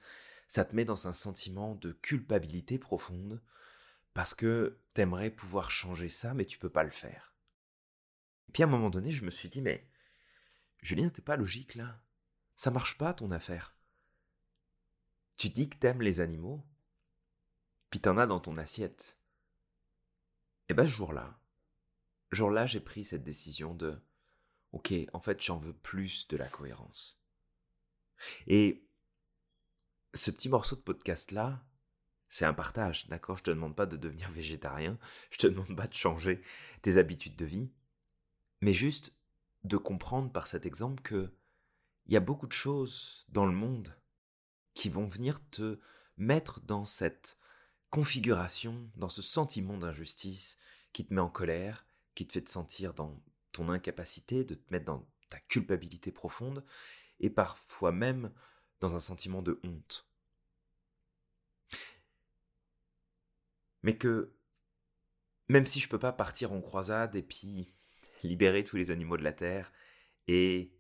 ça 0.49 0.65
te 0.65 0.75
met 0.75 0.85
dans 0.85 1.09
un 1.09 1.12
sentiment 1.12 1.75
de 1.75 1.93
culpabilité 1.93 2.79
profonde, 2.79 3.43
parce 4.15 4.35
que 4.35 4.81
t'aimerais 4.95 5.31
pouvoir 5.31 5.71
changer 5.71 6.09
ça, 6.09 6.33
mais 6.33 6.45
tu 6.45 6.59
peux 6.59 6.71
pas 6.71 6.85
le 6.85 6.91
faire. 6.91 7.35
Et 8.49 8.53
puis 8.53 8.62
à 8.62 8.67
un 8.67 8.71
moment 8.71 8.91
donné, 8.91 9.11
je 9.11 9.25
me 9.25 9.31
suis 9.31 9.49
dit, 9.49 9.61
mais 9.61 9.88
Julien, 10.81 11.11
t'es 11.11 11.23
pas 11.23 11.37
logique 11.37 11.75
là. 11.75 12.00
Ça 12.55 12.71
marche 12.71 12.97
pas 12.97 13.12
ton 13.12 13.31
affaire. 13.31 13.76
Tu 15.37 15.50
dis 15.50 15.69
que 15.69 15.76
t'aimes 15.76 16.00
les 16.00 16.21
animaux, 16.21 16.65
puis 17.91 18.00
t'en 18.00 18.17
as 18.17 18.26
dans 18.26 18.41
ton 18.41 18.57
assiette. 18.57 19.19
Et 20.69 20.75
ben 20.75 20.87
ce 20.87 20.93
jour-là, 20.93 21.38
jour-là, 22.31 22.67
j'ai 22.67 22.81
pris 22.81 23.05
cette 23.05 23.25
décision 23.25 23.75
de, 23.75 24.00
ok, 24.73 24.95
en 25.12 25.21
fait, 25.21 25.41
j'en 25.43 25.59
veux 25.59 25.75
plus 25.75 26.26
de 26.29 26.37
la 26.37 26.49
cohérence. 26.49 27.21
Et 28.47 28.87
ce 30.15 30.31
petit 30.31 30.49
morceau 30.49 30.77
de 30.77 30.81
podcast-là, 30.81 31.65
c'est 32.29 32.45
un 32.45 32.55
partage, 32.55 33.07
d'accord? 33.09 33.37
Je 33.37 33.45
te 33.45 33.51
demande 33.51 33.77
pas 33.77 33.87
de 33.87 33.97
devenir 33.97 34.31
végétarien, 34.33 34.99
je 35.31 35.39
te 35.39 35.47
demande 35.47 35.77
pas 35.77 35.87
de 35.87 35.95
changer 35.95 36.43
tes 36.83 36.99
habitudes 36.99 37.37
de 37.37 37.47
vie, 37.47 37.71
mais 38.61 38.73
juste 38.73 39.13
de 39.65 39.77
comprendre 39.77 40.31
par 40.31 40.47
cet 40.47 40.67
exemple 40.67 41.03
que 41.03 41.33
il 42.07 42.13
y 42.13 42.17
a 42.17 42.21
beaucoup 42.21 42.47
de 42.47 42.53
choses 42.53 43.27
dans 43.31 43.47
le 43.47 43.53
monde 43.53 43.97
qui 44.75 44.89
vont 44.89 45.07
venir 45.07 45.41
te 45.51 45.81
mettre 46.17 46.61
dans 46.61 46.85
cette 46.85 47.37
configuration, 47.91 48.91
dans 48.95 49.09
ce 49.09 49.23
sentiment 49.23 49.77
d'injustice 49.77 50.57
qui 50.93 51.05
te 51.05 51.13
met 51.13 51.21
en 51.21 51.29
colère, 51.29 51.85
qui 52.15 52.27
te 52.27 52.33
fait 52.33 52.43
te 52.43 52.51
sentir 52.51 52.95
dans 52.95 53.21
ton 53.51 53.69
incapacité, 53.71 54.45
de 54.45 54.55
te 54.55 54.73
mettre 54.73 54.85
dans 54.85 55.09
ta 55.31 55.41
culpabilité 55.41 56.13
profonde, 56.13 56.65
et 57.21 57.31
parfois 57.31 57.93
même 57.93 58.33
dans 58.81 58.97
un 58.97 59.01
sentiment 59.01 59.43
de 59.43 59.61
honte. 59.65 60.09
Mais 63.83 63.97
que, 63.97 64.35
même 65.49 65.67
si 65.67 65.81
je 65.81 65.89
peux 65.89 65.99
pas 65.99 66.13
partir 66.13 66.53
en 66.53 66.61
croisade 66.61 67.15
et 67.15 67.23
puis 67.23 67.73
libérer 68.23 68.65
tous 68.65 68.77
les 68.77 68.91
animaux 68.91 69.17
de 69.17 69.25
la 69.25 69.33
Terre 69.33 69.73
et 70.27 70.75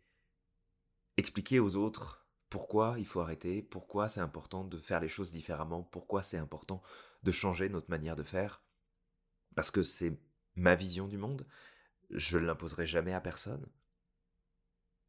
expliquer 1.16 1.60
aux 1.60 1.76
autres 1.76 2.26
pourquoi 2.50 2.96
il 2.98 3.06
faut 3.06 3.20
arrêter, 3.20 3.62
pourquoi 3.62 4.08
c'est 4.08 4.20
important 4.20 4.64
de 4.64 4.78
faire 4.78 5.00
les 5.00 5.08
choses 5.08 5.32
différemment, 5.32 5.82
pourquoi 5.82 6.22
c'est 6.22 6.38
important 6.38 6.82
de 7.22 7.30
changer 7.30 7.68
notre 7.68 7.90
manière 7.90 8.16
de 8.16 8.22
faire, 8.22 8.62
parce 9.54 9.70
que 9.70 9.82
c'est 9.82 10.20
ma 10.54 10.74
vision 10.74 11.08
du 11.08 11.18
monde, 11.18 11.46
je 12.10 12.38
ne 12.38 12.46
l'imposerai 12.46 12.86
jamais 12.86 13.12
à 13.12 13.20
personne. 13.20 13.66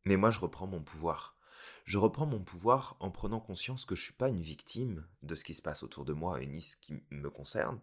Mais 0.07 0.15
moi, 0.15 0.31
je 0.31 0.39
reprends 0.39 0.67
mon 0.67 0.81
pouvoir. 0.81 1.35
Je 1.83 1.97
reprends 1.97 2.25
mon 2.25 2.41
pouvoir 2.41 2.95
en 3.01 3.11
prenant 3.11 3.41
conscience 3.41 3.83
que 3.83 3.93
je 3.93 3.99
ne 4.01 4.05
suis 4.05 4.13
pas 4.13 4.29
une 4.29 4.39
victime 4.39 5.05
de 5.21 5.35
ce 5.35 5.43
qui 5.43 5.53
se 5.53 5.61
passe 5.61 5.83
autour 5.83 6.05
de 6.05 6.13
moi 6.13 6.41
et 6.41 6.47
ni 6.47 6.61
ce 6.61 6.77
qui 6.77 7.03
me 7.09 7.29
concerne. 7.29 7.81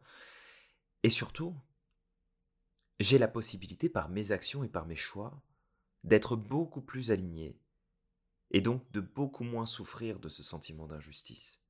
Et 1.03 1.11
surtout, 1.11 1.55
j'ai 2.99 3.19
la 3.19 3.29
possibilité 3.29 3.91
par 3.91 4.09
mes 4.09 4.33
actions 4.33 4.65
et 4.65 4.71
par 4.71 4.87
mes 4.87 4.97
choix 4.97 5.39
d'être 6.03 6.35
beaucoup 6.35 6.81
plus 6.81 7.11
aligné 7.11 7.61
et 8.53 8.63
donc 8.63 8.91
de 8.93 9.01
beaucoup 9.01 9.45
moins 9.45 9.67
souffrir 9.67 10.19
de 10.19 10.31
ce 10.31 10.43
sentiment 10.43 10.87
d'injustice. 10.87 11.61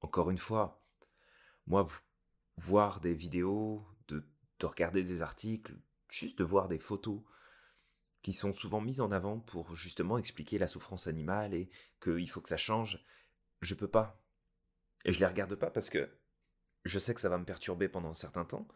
Encore 0.00 0.30
une 0.30 0.38
fois, 0.38 0.82
moi, 1.66 1.86
voir 2.56 3.00
des 3.00 3.12
vidéos, 3.14 3.86
de, 4.08 4.26
de, 4.58 4.66
regarder 4.66 5.02
des 5.02 5.20
articles, 5.20 5.76
juste 6.08 6.38
de 6.38 6.44
voir 6.44 6.68
des 6.68 6.78
photos 6.78 7.20
qui 8.22 8.32
sont 8.32 8.52
souvent 8.52 8.80
mises 8.80 9.00
en 9.00 9.12
avant 9.12 9.38
pour 9.38 9.74
justement 9.74 10.18
expliquer 10.18 10.58
la 10.58 10.66
souffrance 10.66 11.06
animale 11.06 11.54
et 11.54 11.70
qu'il 12.00 12.28
faut 12.28 12.40
que 12.40 12.48
ça 12.48 12.56
change, 12.56 13.04
je 13.60 13.74
peux 13.74 13.88
pas. 13.88 14.22
Et 15.04 15.12
je 15.12 15.20
les 15.20 15.26
regarde 15.26 15.54
pas 15.54 15.70
parce 15.70 15.90
que 15.90 16.10
je 16.84 16.98
sais 16.98 17.14
que 17.14 17.20
ça 17.20 17.28
va 17.28 17.38
me 17.38 17.44
perturber 17.44 17.88
pendant 17.88 18.10
un 18.10 18.14
certain 18.14 18.44
temps, 18.44 18.66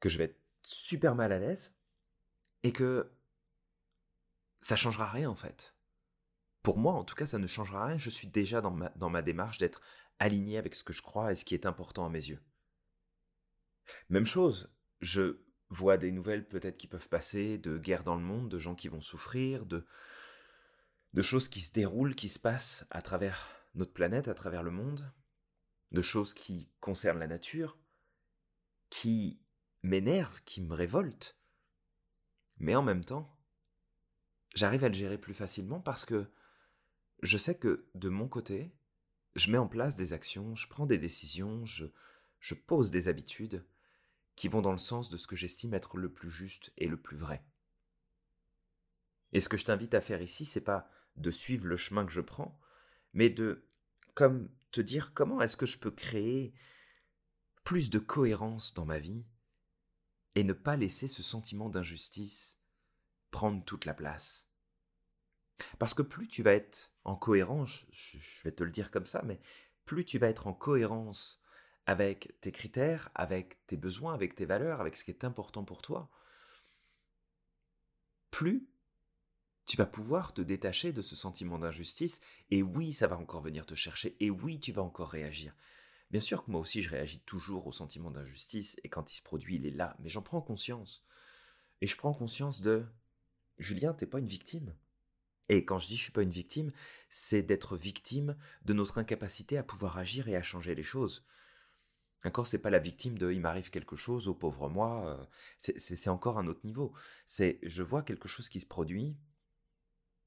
que 0.00 0.08
je 0.08 0.18
vais 0.18 0.24
être 0.24 0.40
super 0.62 1.14
mal 1.14 1.32
à 1.32 1.38
l'aise 1.38 1.74
et 2.62 2.72
que 2.72 3.10
ça 4.60 4.76
changera 4.76 5.08
rien 5.08 5.28
en 5.28 5.36
fait. 5.36 5.76
Pour 6.62 6.78
moi, 6.78 6.92
en 6.92 7.04
tout 7.04 7.16
cas, 7.16 7.26
ça 7.26 7.38
ne 7.38 7.46
changera 7.46 7.86
rien. 7.86 7.98
Je 7.98 8.10
suis 8.10 8.28
déjà 8.28 8.60
dans 8.60 8.70
ma, 8.70 8.90
dans 8.90 9.10
ma 9.10 9.22
démarche 9.22 9.58
d'être 9.58 9.80
aligné 10.18 10.58
avec 10.58 10.74
ce 10.74 10.84
que 10.84 10.92
je 10.92 11.02
crois 11.02 11.32
et 11.32 11.34
ce 11.34 11.44
qui 11.44 11.54
est 11.54 11.66
important 11.66 12.06
à 12.06 12.08
mes 12.08 12.28
yeux. 12.28 12.40
Même 14.08 14.26
chose, 14.26 14.72
je 15.00 15.42
vois 15.72 15.96
des 15.96 16.12
nouvelles 16.12 16.46
peut-être 16.46 16.76
qui 16.76 16.86
peuvent 16.86 17.08
passer 17.08 17.58
de 17.58 17.78
guerres 17.78 18.04
dans 18.04 18.16
le 18.16 18.22
monde, 18.22 18.48
de 18.48 18.58
gens 18.58 18.74
qui 18.74 18.88
vont 18.88 19.00
souffrir, 19.00 19.66
de, 19.66 19.86
de 21.14 21.22
choses 21.22 21.48
qui 21.48 21.60
se 21.60 21.72
déroulent, 21.72 22.14
qui 22.14 22.28
se 22.28 22.38
passent 22.38 22.86
à 22.90 23.02
travers 23.02 23.48
notre 23.74 23.92
planète, 23.92 24.28
à 24.28 24.34
travers 24.34 24.62
le 24.62 24.70
monde, 24.70 25.12
de 25.90 26.02
choses 26.02 26.34
qui 26.34 26.70
concernent 26.80 27.18
la 27.18 27.26
nature, 27.26 27.78
qui 28.90 29.40
m'énervent, 29.82 30.42
qui 30.44 30.60
me 30.60 30.74
révoltent. 30.74 31.38
Mais 32.58 32.74
en 32.74 32.82
même 32.82 33.04
temps, 33.04 33.34
j'arrive 34.54 34.84
à 34.84 34.88
le 34.88 34.94
gérer 34.94 35.18
plus 35.18 35.34
facilement 35.34 35.80
parce 35.80 36.04
que 36.04 36.30
je 37.22 37.38
sais 37.38 37.56
que 37.56 37.88
de 37.94 38.08
mon 38.08 38.28
côté, 38.28 38.74
je 39.34 39.50
mets 39.50 39.58
en 39.58 39.68
place 39.68 39.96
des 39.96 40.12
actions, 40.12 40.54
je 40.54 40.68
prends 40.68 40.86
des 40.86 40.98
décisions, 40.98 41.64
je, 41.64 41.86
je 42.40 42.54
pose 42.54 42.90
des 42.90 43.08
habitudes 43.08 43.64
qui 44.42 44.48
vont 44.48 44.60
dans 44.60 44.72
le 44.72 44.78
sens 44.78 45.08
de 45.08 45.16
ce 45.16 45.28
que 45.28 45.36
j'estime 45.36 45.72
être 45.72 45.96
le 45.96 46.12
plus 46.12 46.28
juste 46.28 46.72
et 46.76 46.88
le 46.88 46.96
plus 46.96 47.16
vrai. 47.16 47.44
Et 49.30 49.40
ce 49.40 49.48
que 49.48 49.56
je 49.56 49.64
t'invite 49.64 49.94
à 49.94 50.00
faire 50.00 50.20
ici, 50.20 50.44
c'est 50.44 50.60
pas 50.60 50.90
de 51.14 51.30
suivre 51.30 51.64
le 51.64 51.76
chemin 51.76 52.04
que 52.04 52.10
je 52.10 52.20
prends, 52.20 52.58
mais 53.12 53.30
de 53.30 53.64
comme 54.14 54.50
te 54.72 54.80
dire 54.80 55.14
comment 55.14 55.40
est-ce 55.42 55.56
que 55.56 55.64
je 55.64 55.78
peux 55.78 55.92
créer 55.92 56.54
plus 57.62 57.88
de 57.88 58.00
cohérence 58.00 58.74
dans 58.74 58.84
ma 58.84 58.98
vie 58.98 59.28
et 60.34 60.42
ne 60.42 60.54
pas 60.54 60.74
laisser 60.74 61.06
ce 61.06 61.22
sentiment 61.22 61.68
d'injustice 61.68 62.58
prendre 63.30 63.64
toute 63.64 63.84
la 63.84 63.94
place. 63.94 64.50
Parce 65.78 65.94
que 65.94 66.02
plus 66.02 66.26
tu 66.26 66.42
vas 66.42 66.54
être 66.54 66.92
en 67.04 67.14
cohérence, 67.14 67.86
je, 67.92 68.18
vais 68.42 68.50
te 68.50 68.64
le 68.64 68.72
dire 68.72 68.90
comme 68.90 69.06
ça, 69.06 69.22
mais 69.22 69.40
plus 69.84 70.04
tu 70.04 70.18
vas 70.18 70.30
être 70.30 70.48
en 70.48 70.52
cohérence 70.52 71.40
avec 71.86 72.40
tes 72.40 72.52
critères, 72.52 73.10
avec 73.14 73.66
tes 73.66 73.76
besoins, 73.76 74.14
avec 74.14 74.34
tes 74.34 74.46
valeurs, 74.46 74.80
avec 74.80 74.96
ce 74.96 75.04
qui 75.04 75.10
est 75.10 75.24
important 75.24 75.64
pour 75.64 75.82
toi, 75.82 76.10
plus 78.30 78.68
tu 79.64 79.76
vas 79.76 79.86
pouvoir 79.86 80.34
te 80.34 80.42
détacher 80.42 80.92
de 80.92 81.02
ce 81.02 81.14
sentiment 81.14 81.58
d'injustice, 81.58 82.20
et 82.50 82.62
oui, 82.62 82.92
ça 82.92 83.06
va 83.06 83.16
encore 83.16 83.42
venir 83.42 83.64
te 83.64 83.74
chercher, 83.74 84.16
et 84.20 84.30
oui, 84.30 84.58
tu 84.58 84.72
vas 84.72 84.82
encore 84.82 85.10
réagir. 85.10 85.54
Bien 86.10 86.20
sûr 86.20 86.44
que 86.44 86.50
moi 86.50 86.60
aussi, 86.60 86.82
je 86.82 86.90
réagis 86.90 87.20
toujours 87.20 87.66
au 87.66 87.72
sentiment 87.72 88.10
d'injustice, 88.10 88.76
et 88.82 88.88
quand 88.88 89.12
il 89.12 89.16
se 89.16 89.22
produit, 89.22 89.56
il 89.56 89.66
est 89.66 89.70
là, 89.70 89.96
mais 90.00 90.08
j'en 90.08 90.22
prends 90.22 90.42
conscience. 90.42 91.06
Et 91.80 91.86
je 91.86 91.96
prends 91.96 92.12
conscience 92.12 92.60
de 92.60 92.84
Julien, 93.58 93.94
t'es 93.94 94.06
pas 94.06 94.18
une 94.18 94.26
victime. 94.26 94.74
Et 95.48 95.64
quand 95.64 95.78
je 95.78 95.86
dis 95.86 95.96
je 95.96 96.02
suis 96.02 96.12
pas 96.12 96.22
une 96.22 96.30
victime, 96.30 96.72
c'est 97.08 97.42
d'être 97.42 97.76
victime 97.76 98.36
de 98.64 98.72
notre 98.72 98.98
incapacité 98.98 99.58
à 99.58 99.62
pouvoir 99.62 99.98
agir 99.98 100.28
et 100.28 100.36
à 100.36 100.42
changer 100.42 100.74
les 100.74 100.82
choses. 100.82 101.24
D'accord 102.24 102.46
C'est 102.46 102.58
pas 102.58 102.70
la 102.70 102.78
victime 102.78 103.18
de 103.18 103.32
il 103.32 103.40
m'arrive 103.40 103.70
quelque 103.70 103.96
chose, 103.96 104.28
au 104.28 104.34
pauvre 104.34 104.68
moi. 104.68 105.18
Euh, 105.18 105.26
c'est 105.58 106.08
encore 106.08 106.38
un 106.38 106.46
autre 106.46 106.64
niveau. 106.64 106.92
C'est 107.26 107.58
je 107.62 107.82
vois 107.82 108.02
quelque 108.02 108.28
chose 108.28 108.48
qui 108.48 108.60
se 108.60 108.66
produit, 108.66 109.16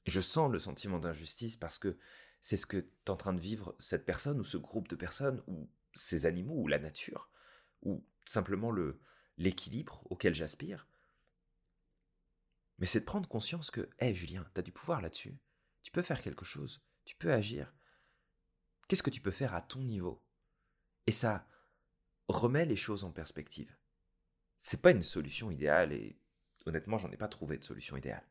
je 0.05 0.21
sens 0.21 0.51
le 0.51 0.59
sentiment 0.59 0.99
d'injustice 0.99 1.55
parce 1.55 1.79
que 1.79 1.97
c'est 2.41 2.57
ce 2.57 2.65
que 2.65 2.77
est 2.77 3.09
en 3.09 3.15
train 3.15 3.33
de 3.33 3.39
vivre 3.39 3.75
cette 3.79 4.05
personne 4.05 4.39
ou 4.39 4.43
ce 4.43 4.57
groupe 4.57 4.87
de 4.87 4.95
personnes 4.95 5.41
ou 5.47 5.69
ces 5.93 6.25
animaux 6.25 6.55
ou 6.55 6.67
la 6.67 6.79
nature 6.79 7.29
ou 7.81 8.05
simplement 8.25 8.71
le 8.71 8.99
l'équilibre 9.37 10.05
auquel 10.09 10.33
j'aspire. 10.33 10.87
Mais 12.77 12.85
c'est 12.85 13.01
de 13.01 13.05
prendre 13.05 13.27
conscience 13.27 13.71
que, 13.71 13.89
hé 13.99 14.13
Julien, 14.13 14.45
tu 14.53 14.59
as 14.59 14.63
du 14.63 14.71
pouvoir 14.71 15.01
là-dessus, 15.01 15.37
tu 15.83 15.91
peux 15.91 16.01
faire 16.01 16.21
quelque 16.21 16.45
chose, 16.45 16.81
tu 17.05 17.15
peux 17.15 17.31
agir. 17.31 17.73
Qu'est-ce 18.87 19.03
que 19.03 19.09
tu 19.09 19.21
peux 19.21 19.31
faire 19.31 19.55
à 19.55 19.61
ton 19.61 19.81
niveau? 19.81 20.23
Et 21.07 21.11
ça 21.11 21.47
remet 22.27 22.65
les 22.65 22.75
choses 22.75 23.03
en 23.03 23.11
perspective. 23.11 23.75
C'est 24.57 24.81
pas 24.81 24.91
une 24.91 25.03
solution 25.03 25.51
idéale 25.51 25.93
et 25.93 26.17
honnêtement, 26.65 26.97
j'en 26.97 27.11
ai 27.11 27.17
pas 27.17 27.27
trouvé 27.27 27.57
de 27.57 27.63
solution 27.63 27.97
idéale. 27.97 28.27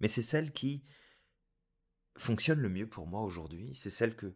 Mais 0.00 0.08
c'est 0.08 0.22
celle 0.22 0.52
qui 0.52 0.84
fonctionne 2.16 2.60
le 2.60 2.68
mieux 2.68 2.88
pour 2.88 3.06
moi 3.06 3.22
aujourd'hui, 3.22 3.74
c'est 3.74 3.90
celle 3.90 4.16
que 4.16 4.34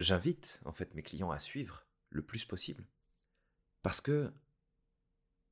j'invite 0.00 0.60
en 0.64 0.72
fait 0.72 0.94
mes 0.94 1.02
clients 1.02 1.30
à 1.30 1.38
suivre 1.38 1.86
le 2.10 2.22
plus 2.22 2.44
possible. 2.44 2.84
Parce 3.82 4.00
que 4.00 4.32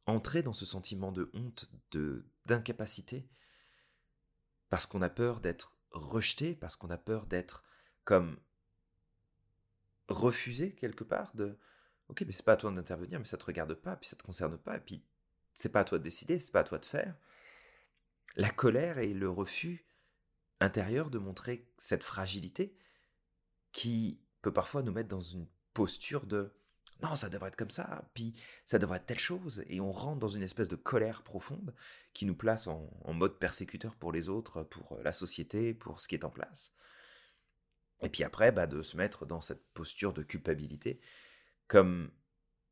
entrer 0.07 0.43
dans 0.43 0.53
ce 0.53 0.67
sentiment 0.67 1.13
de 1.13 1.31
honte, 1.35 1.71
de 1.93 2.27
d'incapacité, 2.47 3.27
parce 4.69 4.85
qu'on 4.85 5.01
a 5.01 5.09
peur 5.09 5.41
d'être 5.41 5.79
rejeté, 5.93 6.55
parce 6.55 6.77
qu'on 6.77 6.91
a 6.91 6.99
peur 6.99 7.27
d'être 7.27 7.65
comme 8.05 8.39
refusé 10.09 10.75
quelque 10.75 11.05
part, 11.05 11.35
de 11.35 11.59
ok, 12.09 12.23
mais 12.27 12.33
c'est 12.33 12.45
pas 12.45 12.53
à 12.53 12.57
toi 12.57 12.71
d'intervenir, 12.71 13.19
mais 13.19 13.25
ça 13.25 13.37
te 13.37 13.45
regarde 13.45 13.75
pas, 13.75 13.97
puis 13.97 14.09
ça 14.09 14.17
te 14.17 14.23
concerne 14.23 14.59
pas, 14.59 14.77
et 14.77 14.81
puis 14.81 15.05
c'est 15.53 15.69
pas 15.69 15.81
à 15.81 15.85
toi 15.85 15.99
de 15.99 16.05
décider, 16.05 16.39
c'est 16.39 16.53
pas 16.53 16.61
à 16.61 16.65
toi 16.65 16.79
de 16.79 16.85
faire. 16.85 17.17
La 18.37 18.51
colère 18.51 18.99
et 18.99 19.15
le 19.15 19.31
refus 19.31 19.87
intérieur 20.61 21.11
de 21.11 21.19
montrer 21.19 21.69
cette 21.77 22.03
fragilité 22.03 22.77
qui 23.73 24.21
peut 24.43 24.53
parfois 24.53 24.83
nous 24.83 24.93
mettre 24.93 25.09
dans 25.09 25.21
une 25.21 25.47
posture 25.73 26.27
de 26.27 26.53
non, 27.03 27.17
ça 27.17 27.29
devrait 27.29 27.49
être 27.49 27.57
comme 27.57 27.71
ça, 27.71 28.09
puis 28.15 28.35
ça 28.65 28.79
devrait 28.79 28.99
être 28.99 29.07
telle 29.07 29.19
chose, 29.19 29.65
et 29.69 29.81
on 29.81 29.91
rentre 29.91 30.21
dans 30.21 30.29
une 30.29 30.43
espèce 30.43 30.69
de 30.69 30.77
colère 30.77 31.23
profonde 31.23 31.75
qui 32.13 32.25
nous 32.25 32.37
place 32.37 32.67
en, 32.67 32.89
mode 33.09 33.39
persécuteur 33.39 33.97
pour 33.97 34.13
les 34.13 34.29
autres, 34.29 34.63
pour 34.63 34.99
la 35.03 35.13
société, 35.13 35.75
pour 35.75 36.01
ce 36.01 36.09
qui 36.09 36.15
est 36.15 36.25
en 36.25 36.31
place. 36.31 36.73
Et 38.03 38.09
puis 38.09 38.23
après, 38.23 38.53
bah, 38.53 38.67
de 38.67 38.81
se 38.83 38.97
mettre 38.97 39.27
dans 39.27 39.41
cette 39.41 39.65
posture 39.73 40.13
de 40.13 40.23
culpabilité, 40.23 41.01
comme, 41.69 42.11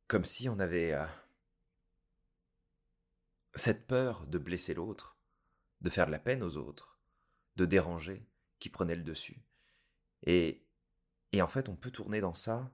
comme 0.09 0.25
si 0.25 0.49
on 0.49 0.59
avait 0.59 0.93
euh, 0.93 1.07
cette 3.55 3.87
peur 3.87 4.27
de 4.27 4.39
blesser 4.39 4.75
l'autre, 4.75 5.17
de 5.81 5.91
faire 5.91 6.07
de 6.07 6.13
la 6.13 6.19
peine 6.19 6.43
aux 6.43 6.57
autres, 6.57 7.01
de 7.57 7.67
déranger, 7.67 8.27
qui 8.59 8.69
prenait 8.69 8.97
le 8.97 9.03
dessus. 9.03 9.43
Et, 10.25 10.65
et 11.33 11.43
en 11.43 11.49
fait, 11.49 11.69
on 11.69 11.77
peut 11.77 11.91
tourner 11.91 12.21
dans 12.21 12.35
ça 12.35 12.73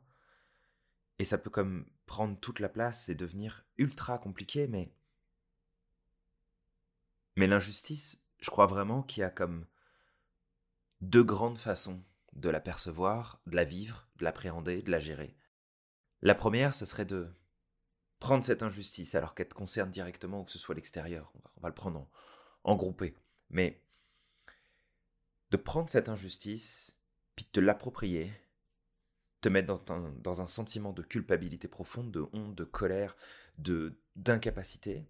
et 1.19 1.25
ça 1.25 1.39
peut 1.39 1.51
comme 1.51 1.87
prendre 2.07 2.39
toute 2.39 2.61
la 2.61 2.69
place 2.69 3.09
et 3.09 3.15
devenir 3.15 3.65
ultra 3.77 4.19
compliqué, 4.19 4.67
mais. 4.67 4.93
Mais 7.37 7.47
l'injustice, 7.47 8.21
je 8.39 8.51
crois 8.51 8.67
vraiment 8.67 9.03
qu'il 9.03 9.21
y 9.21 9.25
a 9.25 9.31
comme 9.31 9.67
deux 11.01 11.23
grandes 11.23 11.59
façons 11.59 12.05
de 12.33 12.49
la 12.49 12.61
percevoir, 12.61 13.41
de 13.47 13.57
la 13.57 13.65
vivre, 13.65 14.09
de 14.17 14.25
l'appréhender, 14.25 14.83
de 14.83 14.91
la 14.91 14.99
gérer. 14.99 15.37
La 16.23 16.35
première, 16.35 16.75
ce 16.75 16.87
serait 16.87 17.05
de 17.05 17.29
prendre 18.19 18.45
cette 18.45 18.63
injustice 18.63 19.15
alors 19.15 19.35
qu'elle 19.35 19.49
te 19.49 19.55
concerne 19.55 19.91
directement 19.91 20.41
ou 20.41 20.45
que 20.45 20.51
ce 20.51 20.59
soit 20.59 20.75
l'extérieur. 20.75 21.33
On 21.57 21.61
va, 21.61 21.69
le 21.69 21.75
prendre 21.75 22.01
en, 22.01 22.11
en 22.65 22.77
groupé. 22.77 23.15
Mais 23.51 23.83
de 25.51 25.57
prendre 25.57 25.89
cette 25.89 26.09
injustice, 26.09 26.99
puis 27.37 27.45
de 27.45 27.51
te 27.51 27.61
l'approprier, 27.61 28.33
te 29.41 29.49
mettre 29.49 29.85
dans 29.85 30.43
un, 30.43 30.47
sentiment 30.47 30.93
de 30.93 31.03
culpabilité 31.03 31.69
profonde, 31.69 32.11
de 32.11 32.27
honte, 32.33 32.55
de 32.55 32.65
colère, 32.65 33.17
de 33.59 34.01
d'incapacité, 34.17 35.09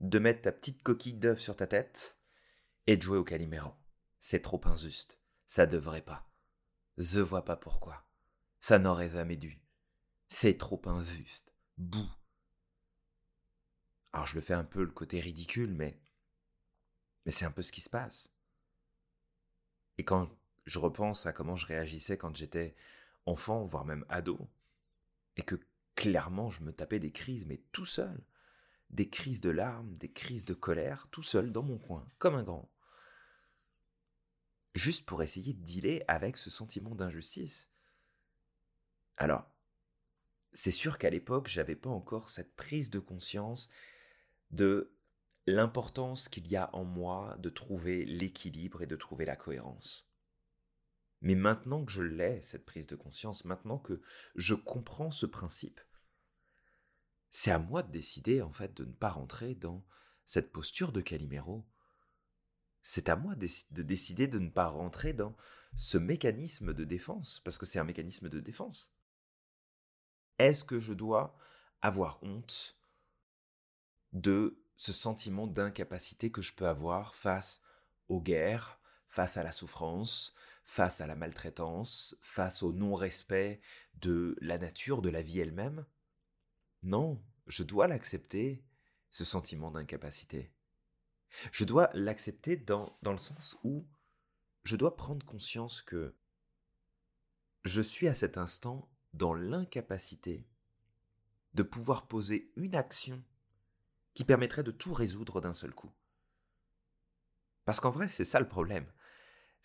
de 0.00 0.18
mettre 0.18 0.42
ta 0.42 0.52
petite 0.52 0.82
coquille 0.82 1.14
d'œuf 1.14 1.38
sur 1.38 1.54
ta 1.54 1.68
tête 1.68 2.18
et 2.86 2.96
de 2.96 3.02
jouer 3.02 3.18
au 3.18 3.24
caliméro. 3.24 3.70
C'est 4.18 4.42
trop 4.42 4.60
injuste. 4.64 5.20
Ça 5.46 5.66
devrait 5.66 6.02
pas. 6.02 6.28
Je 6.96 7.20
vois 7.20 7.44
pas 7.44 7.56
pourquoi. 7.56 8.04
Ça 8.58 8.80
n'aurait 8.80 9.10
jamais 9.10 9.36
dû. 9.36 9.62
C'est 10.28 10.58
trop 10.58 10.80
injuste. 10.86 11.52
Bouh. 11.76 12.08
Alors 14.12 14.26
je 14.26 14.34
le 14.34 14.40
fais 14.40 14.54
un 14.54 14.64
peu 14.64 14.84
le 14.84 14.90
côté 14.90 15.20
ridicule, 15.20 15.72
mais 15.74 16.00
mais 17.24 17.32
c'est 17.32 17.44
un 17.44 17.50
peu 17.50 17.62
ce 17.62 17.72
qui 17.72 17.80
se 17.80 17.90
passe. 17.90 18.32
Et 19.98 20.04
quand 20.04 20.30
je 20.66 20.78
repense 20.78 21.26
à 21.26 21.32
comment 21.32 21.56
je 21.56 21.66
réagissais 21.66 22.16
quand 22.16 22.34
j'étais 22.34 22.74
enfant, 23.26 23.64
voire 23.64 23.84
même 23.84 24.06
ado, 24.08 24.38
et 25.36 25.42
que 25.42 25.56
clairement 25.94 26.50
je 26.50 26.62
me 26.62 26.72
tapais 26.72 27.00
des 27.00 27.12
crises, 27.12 27.46
mais 27.46 27.62
tout 27.72 27.86
seul. 27.86 28.24
Des 28.90 29.10
crises 29.10 29.42
de 29.42 29.50
larmes, 29.50 29.96
des 29.98 30.10
crises 30.10 30.46
de 30.46 30.54
colère, 30.54 31.08
tout 31.10 31.22
seul 31.22 31.52
dans 31.52 31.62
mon 31.62 31.78
coin, 31.78 32.06
comme 32.18 32.34
un 32.34 32.42
grand. 32.42 32.72
Juste 34.74 35.04
pour 35.04 35.22
essayer 35.22 35.52
de 35.52 35.62
dealer 35.62 36.04
avec 36.08 36.36
ce 36.36 36.48
sentiment 36.48 36.94
d'injustice. 36.94 37.70
Alors, 39.16 39.50
c'est 40.52 40.70
sûr 40.70 40.98
qu'à 40.98 41.10
l'époque, 41.10 41.48
j'avais 41.48 41.76
pas 41.76 41.90
encore 41.90 42.28
cette 42.28 42.54
prise 42.56 42.90
de 42.90 42.98
conscience 42.98 43.68
de 44.50 44.94
l'importance 45.46 46.28
qu'il 46.28 46.46
y 46.46 46.56
a 46.56 46.74
en 46.74 46.84
moi 46.84 47.36
de 47.38 47.48
trouver 47.48 48.04
l'équilibre 48.04 48.82
et 48.82 48.86
de 48.86 48.96
trouver 48.96 49.24
la 49.24 49.36
cohérence. 49.36 50.10
Mais 51.20 51.34
maintenant 51.34 51.84
que 51.84 51.92
je 51.92 52.02
l'ai, 52.02 52.40
cette 52.42 52.64
prise 52.64 52.86
de 52.86 52.96
conscience, 52.96 53.44
maintenant 53.44 53.78
que 53.78 54.00
je 54.36 54.54
comprends 54.54 55.10
ce 55.10 55.26
principe, 55.26 55.80
c'est 57.30 57.50
à 57.50 57.58
moi 57.58 57.82
de 57.82 57.90
décider 57.90 58.40
en 58.42 58.52
fait 58.52 58.74
de 58.74 58.84
ne 58.84 58.92
pas 58.92 59.10
rentrer 59.10 59.54
dans 59.54 59.84
cette 60.24 60.52
posture 60.52 60.92
de 60.92 61.00
Calimero. 61.00 61.66
C'est 62.82 63.08
à 63.08 63.16
moi 63.16 63.34
de 63.34 63.82
décider 63.82 64.28
de 64.28 64.38
ne 64.38 64.48
pas 64.48 64.68
rentrer 64.68 65.12
dans 65.12 65.36
ce 65.74 65.98
mécanisme 65.98 66.72
de 66.72 66.84
défense, 66.84 67.40
parce 67.40 67.58
que 67.58 67.66
c'est 67.66 67.78
un 67.78 67.84
mécanisme 67.84 68.28
de 68.28 68.40
défense. 68.40 68.94
Est-ce 70.38 70.64
que 70.64 70.78
je 70.78 70.92
dois 70.92 71.36
avoir 71.82 72.22
honte 72.22 72.78
de 74.12 74.62
ce 74.76 74.92
sentiment 74.92 75.46
d'incapacité 75.46 76.30
que 76.30 76.42
je 76.42 76.54
peux 76.54 76.68
avoir 76.68 77.14
face 77.14 77.60
aux 78.08 78.20
guerres, 78.20 78.80
face 79.08 79.36
à 79.36 79.42
la 79.42 79.52
souffrance, 79.52 80.34
face 80.64 81.00
à 81.00 81.06
la 81.06 81.16
maltraitance, 81.16 82.16
face 82.20 82.62
au 82.62 82.72
non-respect 82.72 83.60
de 83.94 84.36
la 84.40 84.58
nature, 84.58 85.02
de 85.02 85.10
la 85.10 85.22
vie 85.22 85.40
elle-même? 85.40 85.84
Non, 86.82 87.22
je 87.46 87.64
dois 87.64 87.88
l'accepter, 87.88 88.64
ce 89.10 89.24
sentiment 89.24 89.70
d'incapacité. 89.70 90.52
Je 91.50 91.64
dois 91.64 91.90
l'accepter 91.94 92.56
dans, 92.56 92.96
dans 93.02 93.12
le 93.12 93.18
sens 93.18 93.58
où 93.64 93.86
je 94.62 94.76
dois 94.76 94.96
prendre 94.96 95.24
conscience 95.26 95.82
que 95.82 96.14
je 97.64 97.80
suis 97.82 98.06
à 98.08 98.14
cet 98.14 98.38
instant 98.38 98.88
dans 99.18 99.34
l'incapacité 99.34 100.46
de 101.54 101.62
pouvoir 101.62 102.06
poser 102.06 102.52
une 102.56 102.76
action 102.76 103.22
qui 104.14 104.24
permettrait 104.24 104.62
de 104.62 104.70
tout 104.70 104.94
résoudre 104.94 105.40
d'un 105.40 105.52
seul 105.52 105.74
coup. 105.74 105.90
Parce 107.64 107.80
qu'en 107.80 107.90
vrai, 107.90 108.08
c'est 108.08 108.24
ça 108.24 108.40
le 108.40 108.48
problème. 108.48 108.86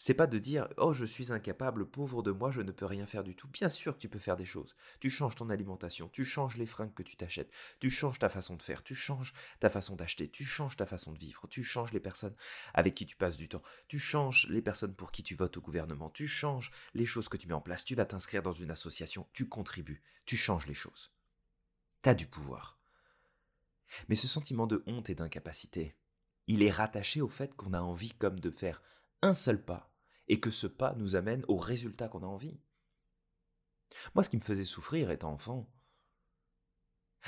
C'est 0.05 0.15
pas 0.15 0.27
de 0.27 0.37
dire 0.37 0.67
oh 0.75 0.91
je 0.91 1.05
suis 1.05 1.31
incapable, 1.31 1.89
pauvre 1.89 2.23
de 2.23 2.31
moi, 2.31 2.51
je 2.51 2.59
ne 2.59 2.73
peux 2.73 2.85
rien 2.85 3.07
faire 3.07 3.23
du 3.23 3.37
tout. 3.37 3.47
Bien 3.47 3.69
sûr 3.69 3.93
que 3.93 4.01
tu 4.01 4.09
peux 4.09 4.19
faire 4.19 4.35
des 4.35 4.43
choses. 4.43 4.75
Tu 4.99 5.09
changes 5.09 5.35
ton 5.37 5.49
alimentation, 5.49 6.09
tu 6.09 6.25
changes 6.25 6.57
les 6.57 6.65
fringues 6.65 6.93
que 6.93 7.03
tu 7.03 7.15
t'achètes, 7.15 7.53
tu 7.79 7.89
changes 7.89 8.19
ta 8.19 8.27
façon 8.27 8.57
de 8.57 8.61
faire, 8.61 8.83
tu 8.83 8.95
changes 8.95 9.33
ta 9.61 9.69
façon 9.69 9.95
d'acheter, 9.95 10.27
tu 10.27 10.43
changes 10.43 10.75
ta 10.75 10.85
façon 10.85 11.13
de 11.13 11.19
vivre, 11.19 11.47
tu 11.47 11.63
changes 11.63 11.93
les 11.93 12.01
personnes 12.01 12.35
avec 12.73 12.95
qui 12.95 13.05
tu 13.05 13.15
passes 13.15 13.37
du 13.37 13.47
temps, 13.47 13.61
tu 13.87 13.97
changes 13.97 14.45
les 14.49 14.61
personnes 14.61 14.93
pour 14.93 15.13
qui 15.13 15.23
tu 15.23 15.35
votes 15.35 15.55
au 15.55 15.61
gouvernement, 15.61 16.09
tu 16.09 16.27
changes 16.27 16.73
les 16.93 17.05
choses 17.05 17.29
que 17.29 17.37
tu 17.37 17.47
mets 17.47 17.53
en 17.53 17.61
place, 17.61 17.85
tu 17.85 17.95
vas 17.95 18.03
t'inscrire 18.03 18.43
dans 18.43 18.51
une 18.51 18.71
association, 18.71 19.25
tu 19.31 19.47
contribues, 19.47 20.03
tu 20.25 20.35
changes 20.35 20.67
les 20.67 20.73
choses. 20.73 21.13
T'as 22.01 22.13
du 22.13 22.27
pouvoir. 22.27 22.77
Mais 24.09 24.15
ce 24.15 24.27
sentiment 24.27 24.67
de 24.67 24.83
honte 24.85 25.09
et 25.09 25.15
d'incapacité, 25.15 25.95
il 26.47 26.61
est 26.61 26.71
rattaché 26.71 27.21
au 27.21 27.29
fait 27.29 27.55
qu'on 27.55 27.71
a 27.71 27.79
envie 27.79 28.11
comme 28.11 28.41
de 28.41 28.51
faire 28.51 28.81
un 29.21 29.33
seul 29.33 29.63
pas 29.63 29.92
et 30.27 30.39
que 30.39 30.51
ce 30.51 30.67
pas 30.67 30.93
nous 30.95 31.15
amène 31.15 31.45
au 31.47 31.57
résultat 31.57 32.07
qu'on 32.07 32.23
a 32.23 32.27
envie. 32.27 32.59
Moi, 34.15 34.23
ce 34.23 34.29
qui 34.29 34.37
me 34.37 34.41
faisait 34.41 34.63
souffrir 34.63 35.11
étant 35.11 35.33
enfant, 35.33 35.69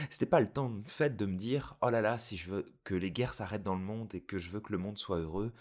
c'était 0.09 0.25
pas 0.25 0.39
le 0.39 0.51
temps 0.51 0.81
fait 0.85 1.15
de 1.15 1.25
me 1.25 1.37
dire 1.37 1.77
oh 1.81 1.89
là 1.89 2.01
là, 2.01 2.17
si 2.17 2.37
je 2.37 2.51
veux 2.51 2.73
que 2.83 2.95
les 2.95 3.11
guerres 3.11 3.33
s'arrêtent 3.33 3.63
dans 3.63 3.75
le 3.75 3.81
monde 3.81 4.13
et 4.15 4.21
que 4.21 4.37
je 4.37 4.49
veux 4.49 4.59
que 4.59 4.71
le 4.71 4.77
monde 4.77 4.97
soit 4.97 5.19
heureux, 5.19 5.53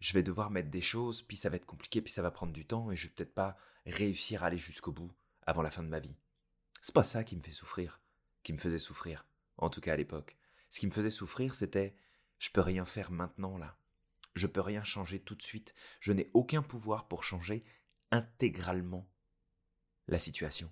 je 0.00 0.12
vais 0.12 0.22
devoir 0.22 0.50
mettre 0.50 0.70
des 0.70 0.80
choses, 0.80 1.22
puis 1.22 1.36
ça 1.36 1.48
va 1.48 1.56
être 1.56 1.66
compliqué, 1.66 2.02
puis 2.02 2.12
ça 2.12 2.22
va 2.22 2.30
prendre 2.30 2.52
du 2.52 2.66
temps 2.66 2.90
et 2.90 2.96
je 2.96 3.06
vais 3.06 3.14
peut-être 3.14 3.34
pas 3.34 3.56
réussir 3.86 4.42
à 4.42 4.46
aller 4.46 4.58
jusqu'au 4.58 4.92
bout 4.92 5.12
avant 5.46 5.62
la 5.62 5.70
fin 5.70 5.82
de 5.82 5.88
ma 5.88 6.00
vie. 6.00 6.16
C'est 6.82 6.94
pas 6.94 7.04
ça 7.04 7.24
qui 7.24 7.36
me 7.36 7.40
fait 7.40 7.52
souffrir, 7.52 8.00
qui 8.42 8.52
me 8.52 8.58
faisait 8.58 8.78
souffrir, 8.78 9.26
en 9.56 9.70
tout 9.70 9.80
cas 9.80 9.92
à 9.92 9.96
l'époque. 9.96 10.36
Ce 10.70 10.80
qui 10.80 10.86
me 10.86 10.92
faisait 10.92 11.10
souffrir, 11.10 11.54
c'était 11.54 11.96
je 12.38 12.50
peux 12.50 12.60
rien 12.60 12.84
faire 12.84 13.10
maintenant 13.10 13.56
là. 13.56 13.78
Je 14.36 14.46
peux 14.46 14.60
rien 14.60 14.84
changer 14.84 15.18
tout 15.18 15.34
de 15.34 15.42
suite. 15.42 15.74
Je 15.98 16.12
n'ai 16.12 16.30
aucun 16.34 16.62
pouvoir 16.62 17.08
pour 17.08 17.24
changer 17.24 17.64
intégralement 18.10 19.10
la 20.06 20.18
situation. 20.18 20.70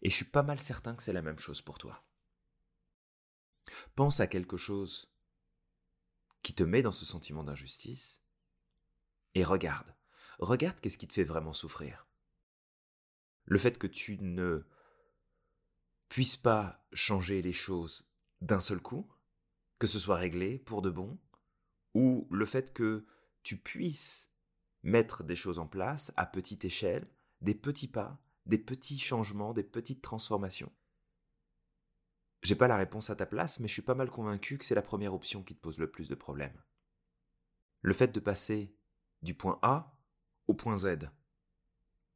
Et 0.00 0.08
je 0.08 0.14
suis 0.14 0.24
pas 0.24 0.44
mal 0.44 0.60
certain 0.60 0.94
que 0.94 1.02
c'est 1.02 1.12
la 1.12 1.22
même 1.22 1.40
chose 1.40 1.60
pour 1.60 1.78
toi. 1.78 2.06
Pense 3.96 4.20
à 4.20 4.28
quelque 4.28 4.56
chose 4.56 5.12
qui 6.42 6.54
te 6.54 6.62
met 6.62 6.82
dans 6.82 6.92
ce 6.92 7.04
sentiment 7.04 7.42
d'injustice, 7.42 8.22
et 9.34 9.42
regarde, 9.42 9.92
regarde 10.38 10.78
qu'est-ce 10.80 10.98
qui 10.98 11.08
te 11.08 11.12
fait 11.12 11.24
vraiment 11.24 11.52
souffrir. 11.52 12.06
Le 13.44 13.58
fait 13.58 13.76
que 13.76 13.88
tu 13.88 14.18
ne 14.18 14.64
puisses 16.08 16.36
pas 16.36 16.86
changer 16.92 17.42
les 17.42 17.52
choses 17.52 18.08
d'un 18.40 18.60
seul 18.60 18.80
coup, 18.80 19.12
que 19.80 19.88
ce 19.88 19.98
soit 19.98 20.16
réglé 20.16 20.60
pour 20.60 20.80
de 20.80 20.90
bon, 20.90 21.18
ou 21.96 22.28
le 22.30 22.44
fait 22.44 22.74
que 22.74 23.06
tu 23.42 23.56
puisses 23.56 24.30
mettre 24.82 25.24
des 25.24 25.34
choses 25.34 25.58
en 25.58 25.66
place 25.66 26.12
à 26.18 26.26
petite 26.26 26.66
échelle, 26.66 27.08
des 27.40 27.54
petits 27.54 27.88
pas, 27.88 28.20
des 28.44 28.58
petits 28.58 28.98
changements, 28.98 29.54
des 29.54 29.62
petites 29.62 30.02
transformations. 30.02 30.70
J'ai 32.42 32.54
pas 32.54 32.68
la 32.68 32.76
réponse 32.76 33.08
à 33.08 33.16
ta 33.16 33.24
place, 33.24 33.60
mais 33.60 33.66
je 33.66 33.72
suis 33.72 33.80
pas 33.80 33.94
mal 33.94 34.10
convaincu 34.10 34.58
que 34.58 34.66
c'est 34.66 34.74
la 34.74 34.82
première 34.82 35.14
option 35.14 35.42
qui 35.42 35.54
te 35.56 35.60
pose 35.60 35.78
le 35.78 35.90
plus 35.90 36.06
de 36.06 36.14
problèmes. 36.14 36.62
Le 37.80 37.94
fait 37.94 38.08
de 38.08 38.20
passer 38.20 38.76
du 39.22 39.34
point 39.34 39.58
A 39.62 39.98
au 40.48 40.52
point 40.52 40.76
Z. 40.76 40.98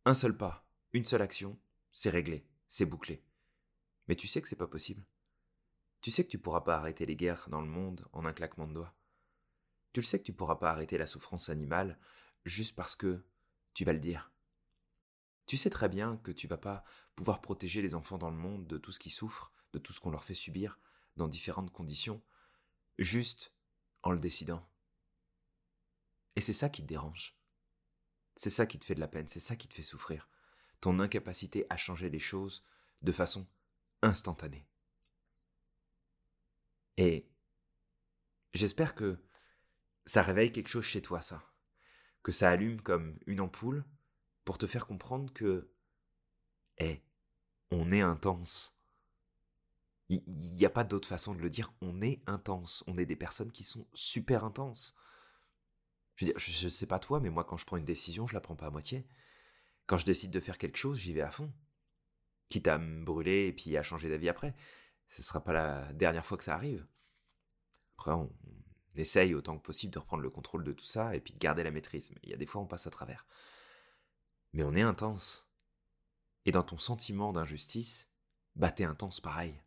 Un 0.04 0.14
seul 0.14 0.36
pas, 0.36 0.68
une 0.92 1.06
seule 1.06 1.22
action, 1.22 1.58
c'est 1.90 2.10
réglé, 2.10 2.46
c'est 2.68 2.84
bouclé. 2.84 3.24
Mais 4.08 4.14
tu 4.14 4.26
sais 4.26 4.42
que 4.42 4.48
c'est 4.48 4.56
pas 4.56 4.66
possible. 4.66 5.06
Tu 6.02 6.10
sais 6.10 6.22
que 6.22 6.30
tu 6.30 6.38
pourras 6.38 6.60
pas 6.60 6.76
arrêter 6.76 7.06
les 7.06 7.16
guerres 7.16 7.48
dans 7.48 7.62
le 7.62 7.66
monde 7.66 8.06
en 8.12 8.26
un 8.26 8.34
claquement 8.34 8.66
de 8.66 8.74
doigts. 8.74 8.94
Tu 9.92 10.00
le 10.00 10.06
sais 10.06 10.18
que 10.18 10.24
tu 10.24 10.32
pourras 10.32 10.56
pas 10.56 10.70
arrêter 10.70 10.98
la 10.98 11.06
souffrance 11.06 11.48
animale 11.48 11.98
juste 12.44 12.76
parce 12.76 12.96
que 12.96 13.24
tu 13.74 13.84
vas 13.84 13.92
le 13.92 13.98
dire. 13.98 14.32
Tu 15.46 15.56
sais 15.56 15.70
très 15.70 15.88
bien 15.88 16.16
que 16.18 16.30
tu 16.30 16.46
vas 16.46 16.58
pas 16.58 16.84
pouvoir 17.16 17.40
protéger 17.40 17.82
les 17.82 17.94
enfants 17.94 18.18
dans 18.18 18.30
le 18.30 18.36
monde 18.36 18.66
de 18.66 18.78
tout 18.78 18.92
ce 18.92 19.00
qui 19.00 19.10
souffre, 19.10 19.52
de 19.72 19.78
tout 19.78 19.92
ce 19.92 20.00
qu'on 20.00 20.10
leur 20.10 20.24
fait 20.24 20.34
subir, 20.34 20.78
dans 21.16 21.28
différentes 21.28 21.72
conditions, 21.72 22.22
juste 22.98 23.52
en 24.02 24.12
le 24.12 24.20
décidant. 24.20 24.64
Et 26.36 26.40
c'est 26.40 26.52
ça 26.52 26.68
qui 26.68 26.82
te 26.82 26.86
dérange. 26.86 27.36
C'est 28.36 28.50
ça 28.50 28.66
qui 28.66 28.78
te 28.78 28.84
fait 28.84 28.94
de 28.94 29.00
la 29.00 29.08
peine, 29.08 29.26
c'est 29.26 29.40
ça 29.40 29.56
qui 29.56 29.68
te 29.68 29.74
fait 29.74 29.82
souffrir. 29.82 30.28
Ton 30.80 31.00
incapacité 31.00 31.66
à 31.68 31.76
changer 31.76 32.08
les 32.08 32.18
choses 32.18 32.64
de 33.02 33.12
façon 33.12 33.46
instantanée. 34.02 34.66
Et 36.96 37.28
j'espère 38.54 38.94
que 38.94 39.18
ça 40.04 40.22
réveille 40.22 40.52
quelque 40.52 40.68
chose 40.68 40.84
chez 40.84 41.02
toi, 41.02 41.20
ça. 41.20 41.42
Que 42.22 42.32
ça 42.32 42.50
allume 42.50 42.80
comme 42.80 43.18
une 43.26 43.40
ampoule 43.40 43.84
pour 44.44 44.58
te 44.58 44.66
faire 44.66 44.86
comprendre 44.86 45.32
que, 45.32 45.70
eh, 46.78 47.00
on 47.70 47.92
est 47.92 48.00
intense. 48.00 48.76
Il 50.08 50.22
n'y 50.26 50.64
a 50.64 50.70
pas 50.70 50.82
d'autre 50.82 51.06
façon 51.06 51.34
de 51.34 51.40
le 51.40 51.50
dire, 51.50 51.72
on 51.80 52.02
est 52.02 52.20
intense. 52.26 52.82
On 52.88 52.98
est 52.98 53.06
des 53.06 53.16
personnes 53.16 53.52
qui 53.52 53.62
sont 53.62 53.86
super 53.94 54.44
intenses. 54.44 54.94
Je 56.16 56.24
veux 56.24 56.32
dire, 56.32 56.38
je, 56.40 56.68
sais 56.68 56.86
pas 56.86 56.98
toi, 56.98 57.20
mais 57.20 57.30
moi, 57.30 57.44
quand 57.44 57.56
je 57.56 57.64
prends 57.64 57.76
une 57.76 57.84
décision, 57.84 58.26
je 58.26 58.34
la 58.34 58.40
prends 58.40 58.56
pas 58.56 58.66
à 58.66 58.70
moitié. 58.70 59.06
Quand 59.86 59.96
je 59.96 60.04
décide 60.04 60.32
de 60.32 60.40
faire 60.40 60.58
quelque 60.58 60.76
chose, 60.76 60.98
j'y 60.98 61.12
vais 61.12 61.20
à 61.20 61.30
fond. 61.30 61.52
Quitte 62.48 62.66
à 62.66 62.78
me 62.78 63.04
brûler 63.04 63.46
et 63.46 63.52
puis 63.52 63.76
à 63.76 63.82
changer 63.82 64.08
d'avis 64.08 64.28
après. 64.28 64.54
Ce 65.08 65.22
sera 65.22 65.42
pas 65.42 65.52
la 65.52 65.92
dernière 65.92 66.26
fois 66.26 66.36
que 66.36 66.44
ça 66.44 66.54
arrive. 66.54 66.86
Après, 67.96 68.10
on, 68.10 68.32
essaye 68.96 69.34
autant 69.34 69.56
que 69.56 69.62
possible 69.62 69.92
de 69.92 69.98
reprendre 69.98 70.22
le 70.22 70.30
contrôle 70.30 70.64
de 70.64 70.72
tout 70.72 70.84
ça 70.84 71.14
et 71.14 71.20
puis 71.20 71.32
de 71.32 71.38
garder 71.38 71.62
la 71.62 71.70
maîtrise. 71.70 72.10
Mais 72.10 72.20
il 72.24 72.30
y 72.30 72.34
a 72.34 72.36
des 72.36 72.46
fois, 72.46 72.60
on 72.60 72.66
passe 72.66 72.86
à 72.86 72.90
travers. 72.90 73.26
Mais 74.52 74.62
on 74.62 74.74
est 74.74 74.82
intense. 74.82 75.46
Et 76.46 76.52
dans 76.52 76.62
ton 76.62 76.78
sentiment 76.78 77.32
d'injustice, 77.32 78.08
bah 78.56 78.72
t'es 78.72 78.84
intense 78.84 79.20
pareil. 79.20 79.60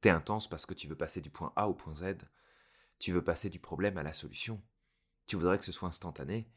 T'es 0.00 0.10
intense 0.10 0.48
parce 0.48 0.66
que 0.66 0.74
tu 0.74 0.86
veux 0.86 0.96
passer 0.96 1.20
du 1.20 1.30
point 1.30 1.52
A 1.56 1.68
au 1.68 1.74
point 1.74 1.94
Z. 1.94 2.16
Tu 2.98 3.12
veux 3.12 3.24
passer 3.24 3.50
du 3.50 3.58
problème 3.58 3.98
à 3.98 4.02
la 4.02 4.12
solution. 4.12 4.62
Tu 5.26 5.36
voudrais 5.36 5.58
que 5.58 5.64
ce 5.64 5.72
soit 5.72 5.88
instantané. 5.88 6.50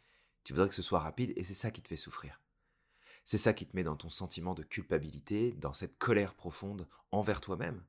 Tu 0.44 0.54
voudrais 0.54 0.70
que 0.70 0.76
ce 0.76 0.82
soit 0.82 1.00
rapide 1.00 1.34
et 1.36 1.44
c'est 1.44 1.54
ça 1.54 1.72
qui 1.72 1.82
te 1.82 1.88
fait 1.88 1.96
souffrir. 1.96 2.42
C'est 3.24 3.38
ça 3.38 3.54
qui 3.54 3.68
te 3.68 3.76
met 3.76 3.84
dans 3.84 3.96
ton 3.96 4.10
sentiment 4.10 4.54
de 4.54 4.64
culpabilité, 4.64 5.54
dans 5.54 5.74
cette 5.74 5.98
colère 5.98 6.34
profonde 6.34 6.88
envers 7.12 7.42
toi-même. 7.42 7.84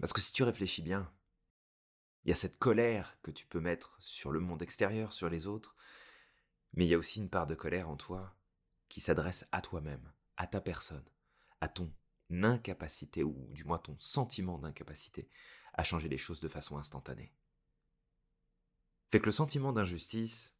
Parce 0.00 0.12
que 0.12 0.20
si 0.20 0.32
tu 0.32 0.42
réfléchis 0.42 0.82
bien, 0.82 1.10
il 2.28 2.32
y 2.32 2.32
a 2.32 2.36
cette 2.36 2.58
colère 2.58 3.18
que 3.22 3.30
tu 3.30 3.46
peux 3.46 3.58
mettre 3.58 3.96
sur 3.98 4.32
le 4.32 4.40
monde 4.40 4.60
extérieur, 4.60 5.14
sur 5.14 5.30
les 5.30 5.46
autres, 5.46 5.74
mais 6.74 6.84
il 6.84 6.90
y 6.90 6.94
a 6.94 6.98
aussi 6.98 7.20
une 7.20 7.30
part 7.30 7.46
de 7.46 7.54
colère 7.54 7.88
en 7.88 7.96
toi 7.96 8.36
qui 8.90 9.00
s'adresse 9.00 9.46
à 9.50 9.62
toi-même, 9.62 10.12
à 10.36 10.46
ta 10.46 10.60
personne, 10.60 11.08
à 11.62 11.68
ton 11.68 11.90
incapacité, 12.30 13.24
ou 13.24 13.48
du 13.54 13.64
moins 13.64 13.78
ton 13.78 13.96
sentiment 13.98 14.58
d'incapacité, 14.58 15.30
à 15.72 15.84
changer 15.84 16.10
les 16.10 16.18
choses 16.18 16.40
de 16.40 16.48
façon 16.48 16.76
instantanée. 16.76 17.32
Fait 19.10 19.20
que 19.20 19.26
le 19.26 19.32
sentiment 19.32 19.72
d'injustice, 19.72 20.54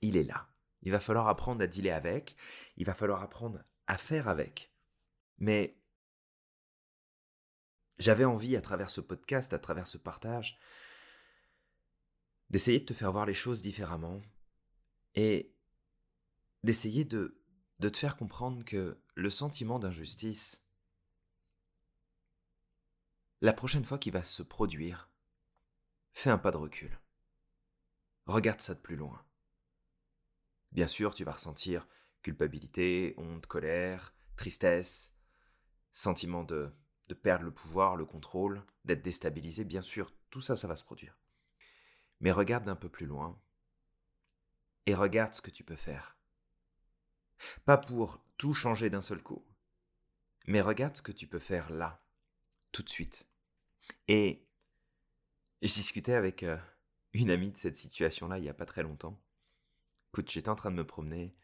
il 0.00 0.16
est 0.16 0.22
là. 0.22 0.48
Il 0.82 0.92
va 0.92 1.00
falloir 1.00 1.26
apprendre 1.26 1.60
à 1.60 1.66
dealer 1.66 1.90
avec, 1.90 2.36
il 2.76 2.86
va 2.86 2.94
falloir 2.94 3.20
apprendre 3.20 3.64
à 3.88 3.98
faire 3.98 4.28
avec. 4.28 4.72
Mais 5.38 5.76
j'avais 7.98 8.24
envie, 8.24 8.54
à 8.54 8.60
travers 8.60 8.90
ce 8.90 9.00
podcast, 9.00 9.52
à 9.52 9.58
travers 9.58 9.88
ce 9.88 9.98
partage, 9.98 10.56
d'essayer 12.50 12.80
de 12.80 12.84
te 12.84 12.94
faire 12.94 13.12
voir 13.12 13.26
les 13.26 13.34
choses 13.34 13.62
différemment 13.62 14.20
et 15.14 15.54
d'essayer 16.62 17.04
de, 17.04 17.40
de 17.80 17.88
te 17.88 17.96
faire 17.96 18.16
comprendre 18.16 18.64
que 18.64 18.98
le 19.14 19.30
sentiment 19.30 19.78
d'injustice, 19.78 20.62
la 23.40 23.52
prochaine 23.52 23.84
fois 23.84 23.98
qu'il 23.98 24.12
va 24.12 24.22
se 24.22 24.42
produire, 24.42 25.10
fais 26.12 26.30
un 26.30 26.38
pas 26.38 26.50
de 26.50 26.56
recul. 26.56 26.98
Regarde 28.26 28.60
ça 28.60 28.74
de 28.74 28.80
plus 28.80 28.96
loin. 28.96 29.24
Bien 30.72 30.86
sûr, 30.86 31.14
tu 31.14 31.24
vas 31.24 31.32
ressentir 31.32 31.86
culpabilité, 32.22 33.14
honte, 33.18 33.46
colère, 33.46 34.14
tristesse, 34.34 35.14
sentiment 35.92 36.42
de, 36.42 36.72
de 37.08 37.14
perdre 37.14 37.44
le 37.44 37.52
pouvoir, 37.52 37.96
le 37.96 38.06
contrôle, 38.06 38.64
d'être 38.84 39.02
déstabilisé, 39.02 39.64
bien 39.64 39.82
sûr, 39.82 40.12
tout 40.30 40.40
ça, 40.40 40.56
ça 40.56 40.66
va 40.66 40.74
se 40.74 40.84
produire. 40.84 41.18
Mais 42.20 42.32
regarde 42.32 42.64
d'un 42.64 42.76
peu 42.76 42.88
plus 42.88 43.06
loin 43.06 43.40
et 44.86 44.94
regarde 44.94 45.34
ce 45.34 45.42
que 45.42 45.50
tu 45.50 45.64
peux 45.64 45.76
faire. 45.76 46.16
Pas 47.64 47.76
pour 47.76 48.24
tout 48.36 48.54
changer 48.54 48.90
d'un 48.90 49.02
seul 49.02 49.22
coup, 49.22 49.44
mais 50.46 50.60
regarde 50.60 50.96
ce 50.96 51.02
que 51.02 51.12
tu 51.12 51.26
peux 51.26 51.38
faire 51.38 51.70
là, 51.70 52.02
tout 52.72 52.82
de 52.82 52.88
suite. 52.88 53.26
Et 54.08 54.46
je 55.62 55.72
discutais 55.72 56.14
avec 56.14 56.42
euh, 56.42 56.58
une 57.12 57.30
amie 57.30 57.50
de 57.50 57.56
cette 57.56 57.76
situation-là 57.76 58.38
il 58.38 58.42
n'y 58.42 58.48
a 58.48 58.54
pas 58.54 58.66
très 58.66 58.82
longtemps. 58.82 59.20
Écoute, 60.12 60.30
j'étais 60.30 60.48
en 60.48 60.54
train 60.54 60.70
de 60.70 60.76
me 60.76 60.86
promener 60.86 61.34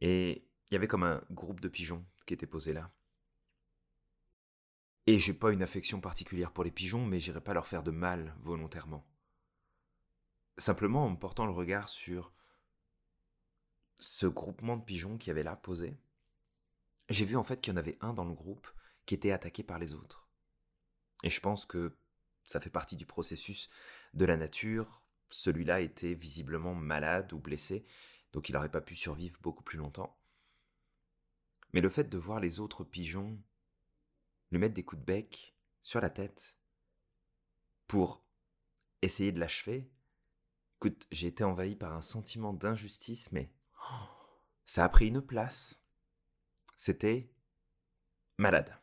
et 0.00 0.48
il 0.68 0.74
y 0.74 0.76
avait 0.76 0.88
comme 0.88 1.04
un 1.04 1.22
groupe 1.30 1.60
de 1.60 1.68
pigeons 1.68 2.04
qui 2.26 2.34
était 2.34 2.46
posé 2.46 2.72
là. 2.72 2.90
Et 5.06 5.18
j'ai 5.18 5.32
pas 5.32 5.52
une 5.52 5.62
affection 5.62 6.00
particulière 6.00 6.52
pour 6.52 6.64
les 6.64 6.70
pigeons, 6.70 7.06
mais 7.06 7.18
j'irai 7.18 7.40
pas 7.40 7.54
leur 7.54 7.66
faire 7.66 7.82
de 7.82 7.90
mal 7.90 8.34
volontairement. 8.40 9.06
Simplement 10.58 11.06
en 11.06 11.16
portant 11.16 11.46
le 11.46 11.52
regard 11.52 11.88
sur 11.88 12.32
ce 13.98 14.26
groupement 14.26 14.76
de 14.76 14.84
pigeons 14.84 15.16
qui 15.16 15.30
avait 15.30 15.42
là 15.42 15.56
posé, 15.56 15.96
j'ai 17.08 17.24
vu 17.24 17.36
en 17.36 17.42
fait 17.42 17.60
qu'il 17.60 17.72
y 17.72 17.74
en 17.74 17.78
avait 17.78 17.98
un 18.00 18.12
dans 18.12 18.24
le 18.24 18.34
groupe 18.34 18.68
qui 19.06 19.14
était 19.14 19.30
attaqué 19.30 19.62
par 19.62 19.78
les 19.78 19.94
autres. 19.94 20.28
Et 21.22 21.30
je 21.30 21.40
pense 21.40 21.64
que 21.64 21.96
ça 22.44 22.60
fait 22.60 22.70
partie 22.70 22.96
du 22.96 23.06
processus 23.06 23.70
de 24.14 24.24
la 24.24 24.36
nature. 24.36 25.06
Celui-là 25.30 25.80
était 25.80 26.14
visiblement 26.14 26.74
malade 26.74 27.32
ou 27.32 27.38
blessé, 27.38 27.84
donc 28.32 28.48
il 28.48 28.52
n'aurait 28.52 28.70
pas 28.70 28.80
pu 28.80 28.94
survivre 28.94 29.38
beaucoup 29.40 29.62
plus 29.62 29.78
longtemps. 29.78 30.18
Mais 31.72 31.80
le 31.80 31.88
fait 31.88 32.08
de 32.08 32.18
voir 32.18 32.40
les 32.40 32.60
autres 32.60 32.84
pigeons 32.84 33.38
lui 34.50 34.58
mettre 34.58 34.74
des 34.74 34.84
coups 34.84 35.00
de 35.00 35.06
bec 35.06 35.54
sur 35.80 36.00
la 36.00 36.10
tête 36.10 36.58
pour 37.86 38.24
essayer 39.02 39.32
de 39.32 39.40
l'achever, 39.40 39.90
écoute, 40.78 41.08
j'ai 41.10 41.26
été 41.26 41.42
envahi 41.42 41.74
par 41.74 41.92
un 41.92 42.02
sentiment 42.02 42.52
d'injustice, 42.52 43.32
mais 43.32 43.50
ça 44.64 44.84
a 44.84 44.88
pris 44.88 45.08
une 45.08 45.20
place. 45.20 45.82
C'était 46.76 47.32
malade. 48.36 48.80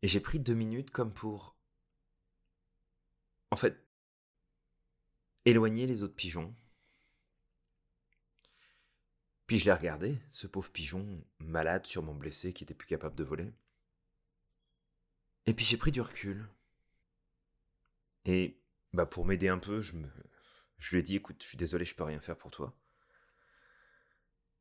Et 0.00 0.08
j'ai 0.08 0.20
pris 0.20 0.40
deux 0.40 0.54
minutes 0.54 0.90
comme 0.90 1.12
pour, 1.12 1.58
en 3.50 3.56
fait, 3.56 3.86
éloigner 5.44 5.86
les 5.86 6.02
autres 6.02 6.16
pigeons. 6.16 6.56
Puis 9.46 9.58
je 9.58 9.66
l'ai 9.66 9.74
regardé, 9.74 10.18
ce 10.30 10.46
pauvre 10.46 10.72
pigeon, 10.72 11.22
malade, 11.38 11.86
sûrement 11.86 12.14
blessé, 12.14 12.54
qui 12.54 12.64
était 12.64 12.72
plus 12.72 12.88
capable 12.88 13.14
de 13.14 13.24
voler. 13.24 13.52
Et 15.44 15.52
puis 15.52 15.66
j'ai 15.66 15.76
pris 15.76 15.92
du 15.92 16.00
recul. 16.00 16.48
Et 18.24 18.58
bah 18.96 19.06
pour 19.06 19.26
m'aider 19.26 19.48
un 19.48 19.58
peu, 19.58 19.80
je 19.80 19.96
me, 19.96 20.08
je 20.78 20.90
lui 20.90 21.00
ai 21.00 21.02
dit, 21.02 21.16
écoute, 21.16 21.42
je 21.42 21.48
suis 21.48 21.56
désolé, 21.58 21.84
je 21.84 21.94
peux 21.94 22.04
rien 22.04 22.20
faire 22.20 22.36
pour 22.36 22.50
toi. 22.50 22.76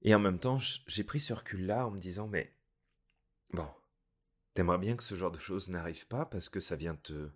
Et 0.01 0.13
en 0.13 0.19
même 0.19 0.39
temps, 0.39 0.57
j'ai 0.59 1.03
pris 1.03 1.19
ce 1.19 1.33
recul-là 1.33 1.87
en 1.87 1.91
me 1.91 1.99
disant, 1.99 2.27
mais 2.27 2.55
bon, 3.51 3.67
T'aimerais 4.55 4.77
bien 4.77 4.95
que 4.95 5.03
ce 5.03 5.15
genre 5.15 5.31
de 5.31 5.37
choses 5.37 5.67
n'arrive 5.67 6.07
pas 6.07 6.25
parce 6.25 6.47
que 6.47 6.61
ça 6.61 6.77
vient 6.77 6.95
te, 6.95 7.29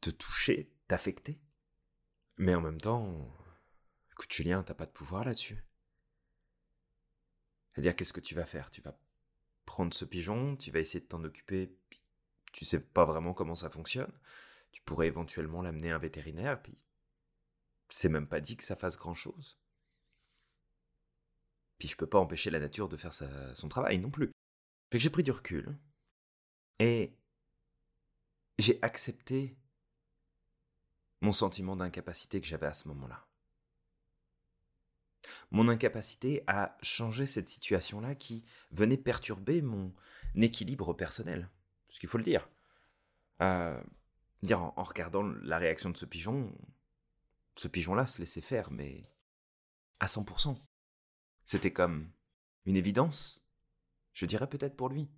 te 0.00 0.08
toucher, 0.08 0.74
t'affecter. 0.88 1.38
Mais 2.38 2.54
en 2.54 2.62
même 2.62 2.80
temps, 2.80 3.30
écoute 4.12 4.32
Julien, 4.32 4.62
t'as 4.62 4.72
pas 4.72 4.86
de 4.86 4.90
pouvoir 4.90 5.24
là-dessus. 5.24 5.62
C'est-à-dire, 7.70 7.94
qu'est-ce 7.94 8.14
que 8.14 8.20
tu 8.20 8.34
vas 8.34 8.46
faire? 8.46 8.70
Tu 8.70 8.80
vas 8.80 8.98
prendre 9.66 9.92
ce 9.92 10.06
pigeon, 10.06 10.56
tu 10.56 10.70
vas 10.70 10.80
essayer 10.80 11.00
de 11.00 11.06
t'en 11.06 11.22
occuper, 11.22 11.76
tu 12.50 12.64
sais 12.64 12.80
pas 12.80 13.04
vraiment 13.04 13.34
comment 13.34 13.54
ça 13.54 13.68
fonctionne. 13.68 14.12
Tu 14.72 14.82
pourrais 14.82 15.06
éventuellement 15.06 15.62
l'amener 15.62 15.92
à 15.92 15.96
un 15.96 15.98
vétérinaire, 15.98 16.60
puis 16.60 16.76
c'est 17.88 18.08
même 18.08 18.26
pas 18.26 18.40
dit 18.40 18.56
que 18.56 18.64
ça 18.64 18.76
fasse 18.76 18.96
grand-chose. 18.96 19.58
Puis 21.78 21.88
je 21.88 21.96
peux 21.96 22.06
pas 22.06 22.18
empêcher 22.18 22.50
la 22.50 22.60
nature 22.60 22.88
de 22.88 22.96
faire 22.96 23.12
son 23.12 23.68
travail 23.68 23.98
non 23.98 24.10
plus. 24.10 24.30
Fait 24.90 24.98
que 24.98 25.02
j'ai 25.02 25.10
pris 25.10 25.22
du 25.22 25.30
recul 25.30 25.76
et 26.78 27.16
j'ai 28.58 28.78
accepté 28.82 29.56
mon 31.20 31.32
sentiment 31.32 31.76
d'incapacité 31.76 32.40
que 32.40 32.46
j'avais 32.46 32.66
à 32.66 32.72
ce 32.72 32.88
moment-là. 32.88 33.26
Mon 35.50 35.68
incapacité 35.68 36.42
à 36.46 36.76
changer 36.82 37.26
cette 37.26 37.48
situation-là 37.48 38.14
qui 38.14 38.44
venait 38.70 38.96
perturber 38.96 39.62
mon 39.62 39.94
équilibre 40.34 40.94
personnel. 40.94 41.48
Ce 41.88 42.00
qu'il 42.00 42.08
faut 42.08 42.18
le 42.18 42.24
dire. 42.24 42.48
Euh, 43.40 43.80
en, 44.50 44.82
regardant 44.82 45.22
la 45.22 45.58
réaction 45.58 45.90
de 45.90 45.96
ce 45.96 46.04
pigeon, 46.04 46.52
ce 47.56 47.68
pigeon-là 47.68 48.06
se 48.06 48.20
laissait 48.20 48.40
faire, 48.40 48.70
mais 48.70 49.02
à 50.00 50.06
100%. 50.06 50.56
C'était 51.44 51.72
comme 51.72 52.10
une 52.64 52.76
évidence, 52.76 53.44
je 54.12 54.26
dirais 54.26 54.48
peut-être 54.48 54.76
pour 54.76 54.88
lui. 54.88 55.08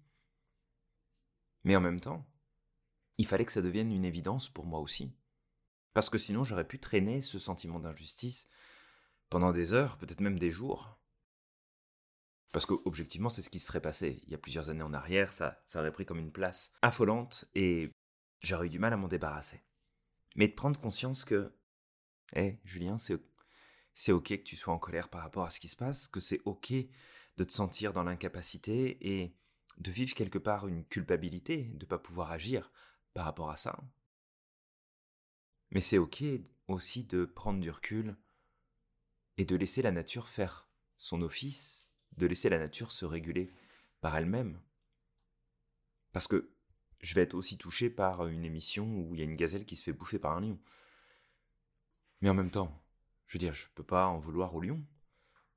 Mais 1.64 1.76
en 1.76 1.80
même 1.80 2.00
temps, 2.00 2.26
il 3.16 3.26
fallait 3.26 3.46
que 3.46 3.52
ça 3.52 3.62
devienne 3.62 3.92
une 3.92 4.04
évidence 4.04 4.48
pour 4.48 4.66
moi 4.66 4.80
aussi. 4.80 5.12
Parce 5.94 6.10
que 6.10 6.18
sinon 6.18 6.44
j'aurais 6.44 6.66
pu 6.66 6.78
traîner 6.78 7.22
ce 7.22 7.38
sentiment 7.38 7.78
d'injustice 7.78 8.48
pendant 9.30 9.52
des 9.52 9.72
heures, 9.72 9.96
peut-être 9.96 10.20
même 10.20 10.38
des 10.38 10.50
jours. 10.50 10.98
Parce 12.52 12.66
qu'objectivement, 12.66 13.30
c'est 13.30 13.42
ce 13.42 13.50
qui 13.50 13.58
serait 13.58 13.80
passé. 13.80 14.20
Il 14.24 14.30
y 14.30 14.34
a 14.34 14.38
plusieurs 14.38 14.70
années 14.70 14.82
en 14.82 14.94
arrière, 14.94 15.32
ça, 15.32 15.60
ça 15.66 15.80
aurait 15.80 15.92
pris 15.92 16.04
comme 16.04 16.20
une 16.20 16.32
place 16.32 16.72
affolante 16.82 17.46
et 17.54 17.90
j'aurais 18.40 18.66
eu 18.66 18.70
du 18.70 18.78
mal 18.78 18.92
à 18.92 18.96
m'en 18.96 19.08
débarrasser. 19.08 19.62
Mais 20.36 20.48
de 20.48 20.54
prendre 20.54 20.80
conscience 20.80 21.24
que, 21.24 21.52
hé, 22.34 22.58
Julien, 22.64 22.98
c'est, 22.98 23.20
c'est 23.92 24.12
ok 24.12 24.28
que 24.28 24.42
tu 24.42 24.56
sois 24.56 24.74
en 24.74 24.78
colère 24.78 25.08
par 25.08 25.22
rapport 25.22 25.44
à 25.44 25.50
ce 25.50 25.60
qui 25.60 25.68
se 25.68 25.76
passe, 25.76 26.08
que 26.08 26.20
c'est 26.20 26.40
ok 26.44 26.72
de 27.36 27.44
te 27.44 27.52
sentir 27.52 27.92
dans 27.92 28.04
l'incapacité 28.04 28.98
et 29.00 29.36
de 29.78 29.90
vivre 29.90 30.14
quelque 30.14 30.38
part 30.38 30.68
une 30.68 30.84
culpabilité 30.84 31.64
de 31.64 31.84
ne 31.84 31.88
pas 31.88 31.98
pouvoir 31.98 32.30
agir 32.30 32.70
par 33.12 33.24
rapport 33.24 33.50
à 33.50 33.56
ça. 33.56 33.82
Mais 35.70 35.80
c'est 35.80 35.98
ok 35.98 36.22
aussi 36.68 37.04
de 37.04 37.24
prendre 37.24 37.60
du 37.60 37.70
recul 37.70 38.16
et 39.36 39.44
de 39.44 39.56
laisser 39.56 39.82
la 39.82 39.90
nature 39.90 40.28
faire 40.28 40.68
son 40.96 41.22
office, 41.22 41.90
de 42.16 42.26
laisser 42.26 42.48
la 42.48 42.58
nature 42.58 42.92
se 42.92 43.04
réguler 43.04 43.52
par 44.00 44.16
elle-même. 44.16 44.60
Parce 46.12 46.28
que 46.28 46.53
je 47.04 47.14
vais 47.14 47.20
être 47.20 47.34
aussi 47.34 47.58
touché 47.58 47.90
par 47.90 48.26
une 48.28 48.44
émission 48.44 48.86
où 48.86 49.14
il 49.14 49.18
y 49.18 49.22
a 49.22 49.26
une 49.26 49.36
gazelle 49.36 49.66
qui 49.66 49.76
se 49.76 49.84
fait 49.84 49.92
bouffer 49.92 50.18
par 50.18 50.32
un 50.32 50.40
lion. 50.40 50.58
Mais 52.22 52.30
en 52.30 52.34
même 52.34 52.50
temps, 52.50 52.82
je 53.26 53.34
veux 53.34 53.38
dire, 53.38 53.52
je 53.52 53.68
peux 53.74 53.84
pas 53.84 54.06
en 54.06 54.18
vouloir 54.18 54.54
au 54.54 54.60
lion. 54.62 54.82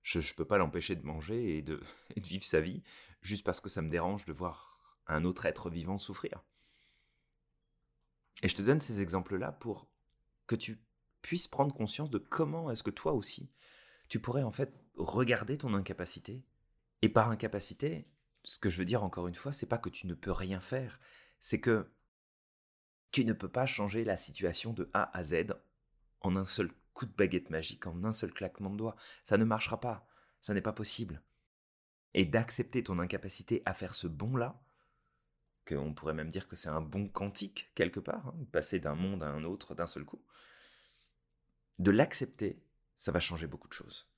Je 0.01 0.19
ne 0.19 0.33
peux 0.35 0.45
pas 0.45 0.57
l'empêcher 0.57 0.97
de 0.97 1.05
manger 1.05 1.57
et 1.57 1.61
de, 1.61 1.81
et 2.15 2.19
de 2.19 2.27
vivre 2.27 2.43
sa 2.43 2.59
vie 2.59 2.83
juste 3.21 3.45
parce 3.45 3.61
que 3.61 3.69
ça 3.69 3.81
me 3.81 3.89
dérange 3.89 4.25
de 4.25 4.33
voir 4.33 4.99
un 5.07 5.23
autre 5.23 5.45
être 5.45 5.69
vivant 5.69 5.97
souffrir. 5.97 6.43
Et 8.43 8.49
je 8.49 8.55
te 8.55 8.61
donne 8.61 8.81
ces 8.81 8.99
exemples-là 8.99 9.53
pour 9.53 9.87
que 10.47 10.55
tu 10.55 10.83
puisses 11.21 11.47
prendre 11.47 11.73
conscience 11.73 12.09
de 12.09 12.17
comment 12.17 12.69
est-ce 12.69 12.83
que 12.83 12.91
toi 12.91 13.13
aussi, 13.13 13.49
tu 14.09 14.19
pourrais 14.19 14.43
en 14.43 14.51
fait 14.51 14.73
regarder 14.95 15.57
ton 15.57 15.73
incapacité. 15.73 16.43
Et 17.01 17.09
par 17.09 17.31
incapacité, 17.31 18.05
ce 18.43 18.59
que 18.59 18.69
je 18.69 18.77
veux 18.79 18.85
dire 18.85 19.05
encore 19.05 19.29
une 19.29 19.35
fois, 19.35 19.53
c'est 19.53 19.65
pas 19.65 19.77
que 19.77 19.89
tu 19.89 20.07
ne 20.07 20.13
peux 20.13 20.31
rien 20.31 20.59
faire, 20.59 20.99
c'est 21.39 21.59
que 21.59 21.91
tu 23.11 23.25
ne 23.25 23.33
peux 23.33 23.49
pas 23.49 23.65
changer 23.65 24.03
la 24.03 24.17
situation 24.17 24.73
de 24.73 24.89
A 24.93 25.15
à 25.17 25.23
Z 25.23 25.55
en 26.21 26.35
un 26.35 26.45
seul 26.45 26.71
coup 26.93 27.05
de 27.05 27.13
baguette 27.13 27.49
magique, 27.49 27.87
en 27.87 28.03
un 28.03 28.13
seul 28.13 28.33
claquement 28.33 28.69
de 28.69 28.77
doigts. 28.77 28.95
Ça 29.23 29.37
ne 29.37 29.45
marchera 29.45 29.79
pas, 29.79 30.07
ça 30.41 30.53
n'est 30.53 30.61
pas 30.61 30.73
possible. 30.73 31.21
Et 32.13 32.25
d'accepter 32.25 32.83
ton 32.83 32.99
incapacité 32.99 33.61
à 33.65 33.73
faire 33.73 33.93
ce 33.93 34.07
bond-là, 34.07 34.61
qu'on 35.67 35.93
pourrait 35.93 36.13
même 36.13 36.29
dire 36.29 36.47
que 36.47 36.55
c'est 36.55 36.69
un 36.69 36.81
bon 36.81 37.07
quantique 37.07 37.71
quelque 37.75 37.99
part, 37.99 38.27
hein, 38.27 38.45
passer 38.51 38.79
d'un 38.79 38.95
monde 38.95 39.23
à 39.23 39.27
un 39.27 39.43
autre 39.43 39.75
d'un 39.75 39.87
seul 39.87 40.05
coup, 40.05 40.23
de 41.79 41.91
l'accepter, 41.91 42.63
ça 42.95 43.11
va 43.11 43.19
changer 43.19 43.47
beaucoup 43.47 43.67
de 43.67 43.73
choses. 43.73 44.09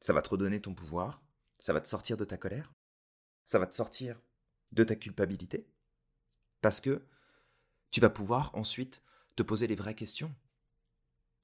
Ça 0.00 0.12
va 0.12 0.22
te 0.22 0.30
redonner 0.30 0.60
ton 0.60 0.74
pouvoir, 0.74 1.22
ça 1.58 1.72
va 1.72 1.80
te 1.80 1.88
sortir 1.88 2.16
de 2.16 2.24
ta 2.24 2.36
colère, 2.36 2.72
ça 3.44 3.58
va 3.58 3.66
te 3.66 3.74
sortir 3.74 4.20
de 4.70 4.84
ta 4.84 4.94
culpabilité, 4.94 5.66
parce 6.60 6.80
que 6.80 7.06
tu 7.90 8.00
vas 8.00 8.10
pouvoir 8.10 8.54
ensuite 8.54 9.02
te 9.36 9.42
poser 9.42 9.66
les 9.66 9.76
vraies 9.76 9.94
questions. 9.94 10.34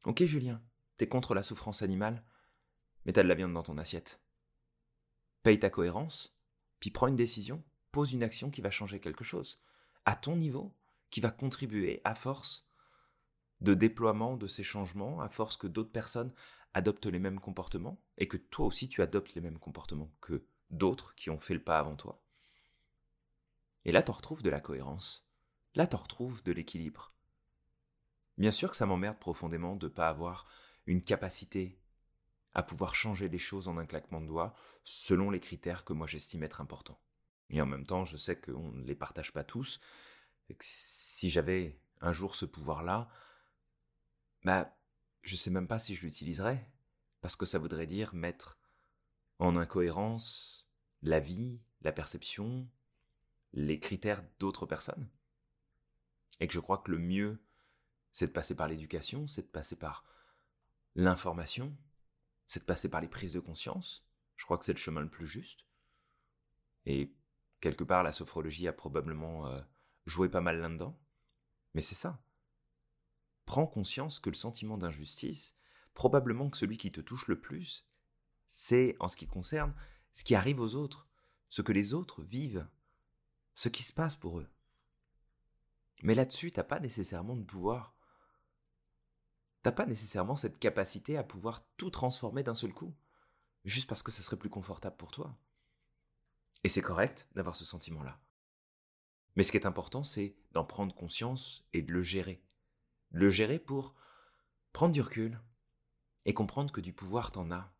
Ok 0.05 0.23
Julien, 0.25 0.63
t'es 0.97 1.09
contre 1.09 1.35
la 1.35 1.43
souffrance 1.43 1.83
animale, 1.83 2.25
mais 3.05 3.13
t'as 3.13 3.23
de 3.23 3.29
la 3.29 3.35
viande 3.35 3.55
dans 3.55 3.63
ton 3.63 3.79
assiette. 3.79 4.21
Paye 5.43 5.59
ta 5.59 5.71
cohérence, 5.71 6.37
puis 6.81 6.91
prends 6.91 7.07
une 7.07 7.17
décision, 7.17 7.63
pose 7.93 8.13
une 8.13 8.23
action 8.23 8.51
qui 8.51 8.61
va 8.61 8.71
changer 8.71 9.01
quelque 9.01 9.25
chose, 9.25 9.61
à 10.05 10.17
ton 10.17 10.37
niveau, 10.37 10.75
qui 11.11 11.21
va 11.21 11.31
contribuer 11.31 12.01
à 12.05 12.15
force 12.15 12.67
de 13.61 13.75
déploiement 13.75 14.37
de 14.37 14.47
ces 14.47 14.65
changements 14.65 15.21
à 15.21 15.29
force 15.29 15.57
que 15.57 15.67
d'autres 15.67 15.93
personnes 15.93 16.33
adoptent 16.75 17.07
les 17.07 17.21
mêmes 17.21 17.41
comportements 17.41 18.01
et 18.19 18.29
que 18.29 18.37
toi 18.37 18.67
aussi 18.67 18.89
tu 18.89 19.01
adoptes 19.01 19.35
les 19.35 19.41
mêmes 19.41 19.59
comportements 19.59 20.13
que 20.21 20.45
d'autres 20.71 21.15
qui 21.15 21.31
ont 21.31 21.41
fait 21.41 21.55
le 21.55 21.63
pas 21.63 21.79
avant 21.79 21.97
toi. 21.97 22.24
Et 23.85 23.93
là, 23.93 24.03
tu 24.03 24.11
retrouves 24.11 24.43
de 24.43 24.51
la 24.51 24.61
cohérence. 24.61 25.29
Là, 25.75 25.87
tu 25.87 25.97
retrouves 25.97 26.43
de 26.43 26.53
l'équilibre. 26.53 27.13
Bien 28.39 28.51
sûr 28.51 28.71
que 28.71 28.77
ça 28.77 28.87
m'emmerde 28.87 29.19
profondément 29.19 29.77
de 29.77 29.87
ne 29.87 29.93
pas 29.93 30.09
avoir 30.09 30.47
une 30.87 31.03
capacité 31.03 31.79
à 32.55 32.63
pouvoir 32.63 32.95
changer 32.95 33.29
les 33.29 33.39
choses 33.39 33.69
en 33.69 33.79
un 33.79 33.87
claquement 33.87 34.21
de 34.21 34.27
doigts 34.27 34.55
selon 34.85 35.31
les 35.31 35.41
critères 35.41 35.85
que 35.85 35.93
moi 35.93 36.07
j'estime 36.07 36.43
être 36.43 36.61
importants. 36.61 37.01
Et 37.51 37.61
en 37.61 37.67
même 37.67 37.87
temps, 37.87 38.05
je 38.05 38.17
sais 38.17 38.41
qu'on 38.41 38.73
ne 38.73 38.85
les 38.85 38.95
partage 38.95 39.33
pas 39.33 39.45
tous. 39.45 39.81
si 40.61 41.31
j'avais 41.31 41.79
un 42.01 42.13
jour 42.13 42.37
ce 42.37 42.45
pouvoir-là, 42.45 43.09
bah, 44.45 44.77
je 45.23 45.37
sais 45.37 45.51
même 45.51 45.67
pas 45.67 45.79
si 45.79 45.95
je 45.95 46.03
l'utiliserais, 46.03 46.71
parce 47.21 47.37
que 47.37 47.47
ça 47.47 47.59
voudrait 47.59 47.87
dire 47.87 48.15
mettre 48.15 48.59
en 49.39 49.57
incohérence 49.57 50.69
la 51.03 51.21
vie, 51.21 51.61
la 51.83 51.93
perception, 51.93 52.69
les 53.55 53.81
critères 53.81 54.23
d'autres 54.39 54.67
personnes. 54.67 55.09
Et 56.41 56.47
que 56.47 56.53
je 56.53 56.61
crois 56.61 56.79
que 56.79 56.91
le 56.91 56.99
mieux, 56.99 57.43
c'est 58.13 58.27
de 58.27 58.33
passer 58.33 58.55
par 58.55 58.69
l'éducation, 58.69 59.27
c'est 59.27 59.43
de 59.43 59.51
passer 59.51 59.77
par 59.77 60.05
l'information, 60.95 61.75
c'est 62.47 62.61
de 62.61 62.65
passer 62.65 62.91
par 62.91 63.01
les 63.01 63.09
prises 63.09 63.33
de 63.33 63.41
conscience. 63.41 64.07
Je 64.37 64.45
crois 64.45 64.59
que 64.59 64.65
c'est 64.67 64.73
le 64.73 64.79
chemin 64.79 65.01
le 65.01 65.09
plus 65.09 65.27
juste. 65.27 65.67
Et 66.85 67.17
quelque 67.61 67.85
part, 67.85 68.03
la 68.03 68.13
sophrologie 68.13 68.69
a 68.69 68.73
probablement 68.73 69.47
euh, 69.47 69.61
joué 70.05 70.29
pas 70.29 70.43
mal 70.43 70.61
là-dedans. 70.61 71.01
Mais 71.73 71.81
c'est 71.81 71.95
ça 71.95 72.23
prends 73.45 73.67
conscience 73.67 74.19
que 74.19 74.31
le 74.31 74.35
sentiment 74.35 74.79
d'injustice, 74.79 75.57
probablement 75.95 76.51
que 76.51 76.57
celui 76.57 76.77
qui 76.77 76.93
te 76.93 77.01
touche 77.01 77.29
le 77.29 77.41
plus, 77.41 77.87
c'est, 78.47 78.97
en 79.01 79.09
ce 79.09 79.17
qui 79.17 79.27
concerne, 79.27 79.75
ce 80.13 80.25
qui 80.25 80.35
arrive 80.35 80.61
aux 80.61 80.75
autres, 80.75 81.09
ce 81.49 81.63
que 81.63 81.73
les 81.73 81.95
autres 81.95 82.23
vivent, 82.23 82.67
ce 83.55 83.69
qui 83.69 83.83
se 83.83 83.93
passe 83.93 84.17
pour 84.17 84.39
eux. 84.41 84.49
Mais 86.03 86.15
là-dessus, 86.15 86.51
t'as 86.51 86.65
pas 86.65 86.81
nécessairement 86.81 87.37
de 87.37 87.45
pouvoir. 87.45 87.95
T'as 89.63 89.73
pas 89.73 89.87
nécessairement 89.87 90.37
cette 90.37 90.59
capacité 90.59 91.17
à 91.17 91.25
pouvoir 91.25 91.65
tout 91.77 91.91
transformer 91.91 92.43
d'un 92.43 92.55
seul 92.55 92.73
coup, 92.73 92.95
juste 93.65 93.89
parce 93.89 94.03
que 94.03 94.13
ça 94.13 94.23
serait 94.23 94.37
plus 94.37 94.51
confortable 94.51 94.97
pour 94.97 95.11
toi. 95.11 95.39
Et 96.65 96.69
c'est 96.69 96.83
correct 96.83 97.29
d'avoir 97.35 97.57
ce 97.57 97.65
sentiment-là. 97.65 98.21
Mais 99.37 99.43
ce 99.43 99.51
qui 99.51 99.57
est 99.57 99.67
important, 99.67 100.03
c'est 100.03 100.37
d'en 100.53 100.65
prendre 100.65 100.95
conscience 100.95 101.67
et 101.73 101.83
de 101.83 101.93
le 101.93 102.03
gérer 102.03 102.45
le 103.15 103.31
gérer 103.31 103.61
pour 103.61 103.95
prendre 104.73 104.93
du 104.93 105.01
recul 105.01 105.41
et 106.25 106.35
comprendre 106.35 106.73
que 106.73 106.81
du 106.81 106.93
pouvoir 106.93 107.31
t'en 107.31 107.51
as. 107.53 107.73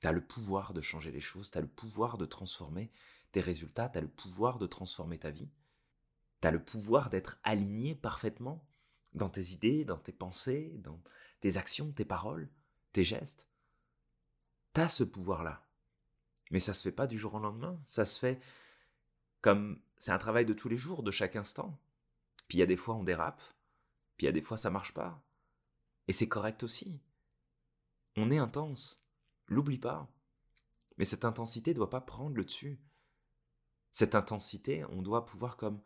T'as 0.00 0.12
le 0.12 0.24
pouvoir 0.24 0.72
de 0.72 0.80
changer 0.80 1.10
les 1.10 1.20
choses, 1.20 1.50
t'as 1.50 1.60
le 1.60 1.66
pouvoir 1.66 2.16
de 2.16 2.26
transformer 2.26 2.92
tes 3.32 3.40
résultats, 3.40 3.88
t'as 3.88 4.00
le 4.00 4.08
pouvoir 4.08 4.58
de 4.58 4.66
transformer 4.66 5.18
ta 5.18 5.30
vie. 5.30 5.50
T'as 6.40 6.50
le 6.50 6.62
pouvoir 6.62 7.10
d'être 7.10 7.38
aligné 7.42 7.94
parfaitement 7.94 8.64
dans 9.14 9.28
tes 9.28 9.52
idées, 9.52 9.84
dans 9.84 9.98
tes 9.98 10.12
pensées, 10.12 10.78
dans 10.78 11.00
tes 11.40 11.56
actions, 11.56 11.92
tes 11.92 12.04
paroles, 12.04 12.48
tes 12.92 13.04
gestes. 13.04 13.48
T'as 14.72 14.88
ce 14.88 15.04
pouvoir-là. 15.04 15.66
Mais 16.50 16.60
ça 16.60 16.74
se 16.74 16.82
fait 16.82 16.92
pas 16.92 17.06
du 17.06 17.18
jour 17.18 17.34
au 17.34 17.38
lendemain, 17.38 17.80
ça 17.84 18.04
se 18.04 18.18
fait 18.18 18.40
comme 19.40 19.80
c'est 19.96 20.12
un 20.12 20.18
travail 20.18 20.46
de 20.46 20.54
tous 20.54 20.68
les 20.68 20.78
jours, 20.78 21.02
de 21.02 21.10
chaque 21.10 21.36
instant. 21.36 21.78
Puis 22.48 22.58
il 22.58 22.60
y 22.60 22.64
a 22.64 22.66
des 22.66 22.76
fois 22.76 22.94
on 22.94 23.02
dérape, 23.02 23.42
Puis 24.16 24.24
il 24.24 24.26
y 24.26 24.28
a 24.28 24.32
des 24.32 24.42
fois 24.42 24.56
ça 24.56 24.70
marche 24.70 24.92
pas. 24.92 25.22
Et 26.08 26.12
c'est 26.12 26.28
correct 26.28 26.62
aussi. 26.62 27.00
On 28.16 28.30
est 28.30 28.38
intense. 28.38 29.02
L'oublie 29.46 29.78
pas. 29.78 30.08
Mais 30.98 31.04
cette 31.04 31.24
intensité 31.24 31.70
ne 31.70 31.76
doit 31.76 31.90
pas 31.90 32.00
prendre 32.00 32.36
le 32.36 32.44
dessus. 32.44 32.78
Cette 33.92 34.14
intensité, 34.14 34.84
on 34.86 35.02
doit 35.02 35.26
pouvoir 35.26 35.56
comme 35.56 35.80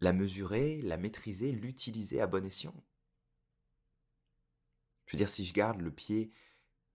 la 0.00 0.12
mesurer, 0.12 0.82
la 0.82 0.96
maîtriser, 0.96 1.52
l'utiliser 1.52 2.20
à 2.20 2.26
bon 2.26 2.44
escient. 2.44 2.74
Je 5.06 5.16
veux 5.16 5.18
dire, 5.18 5.28
si 5.28 5.44
je 5.44 5.54
garde 5.54 5.80
le 5.80 5.90
pied 5.90 6.32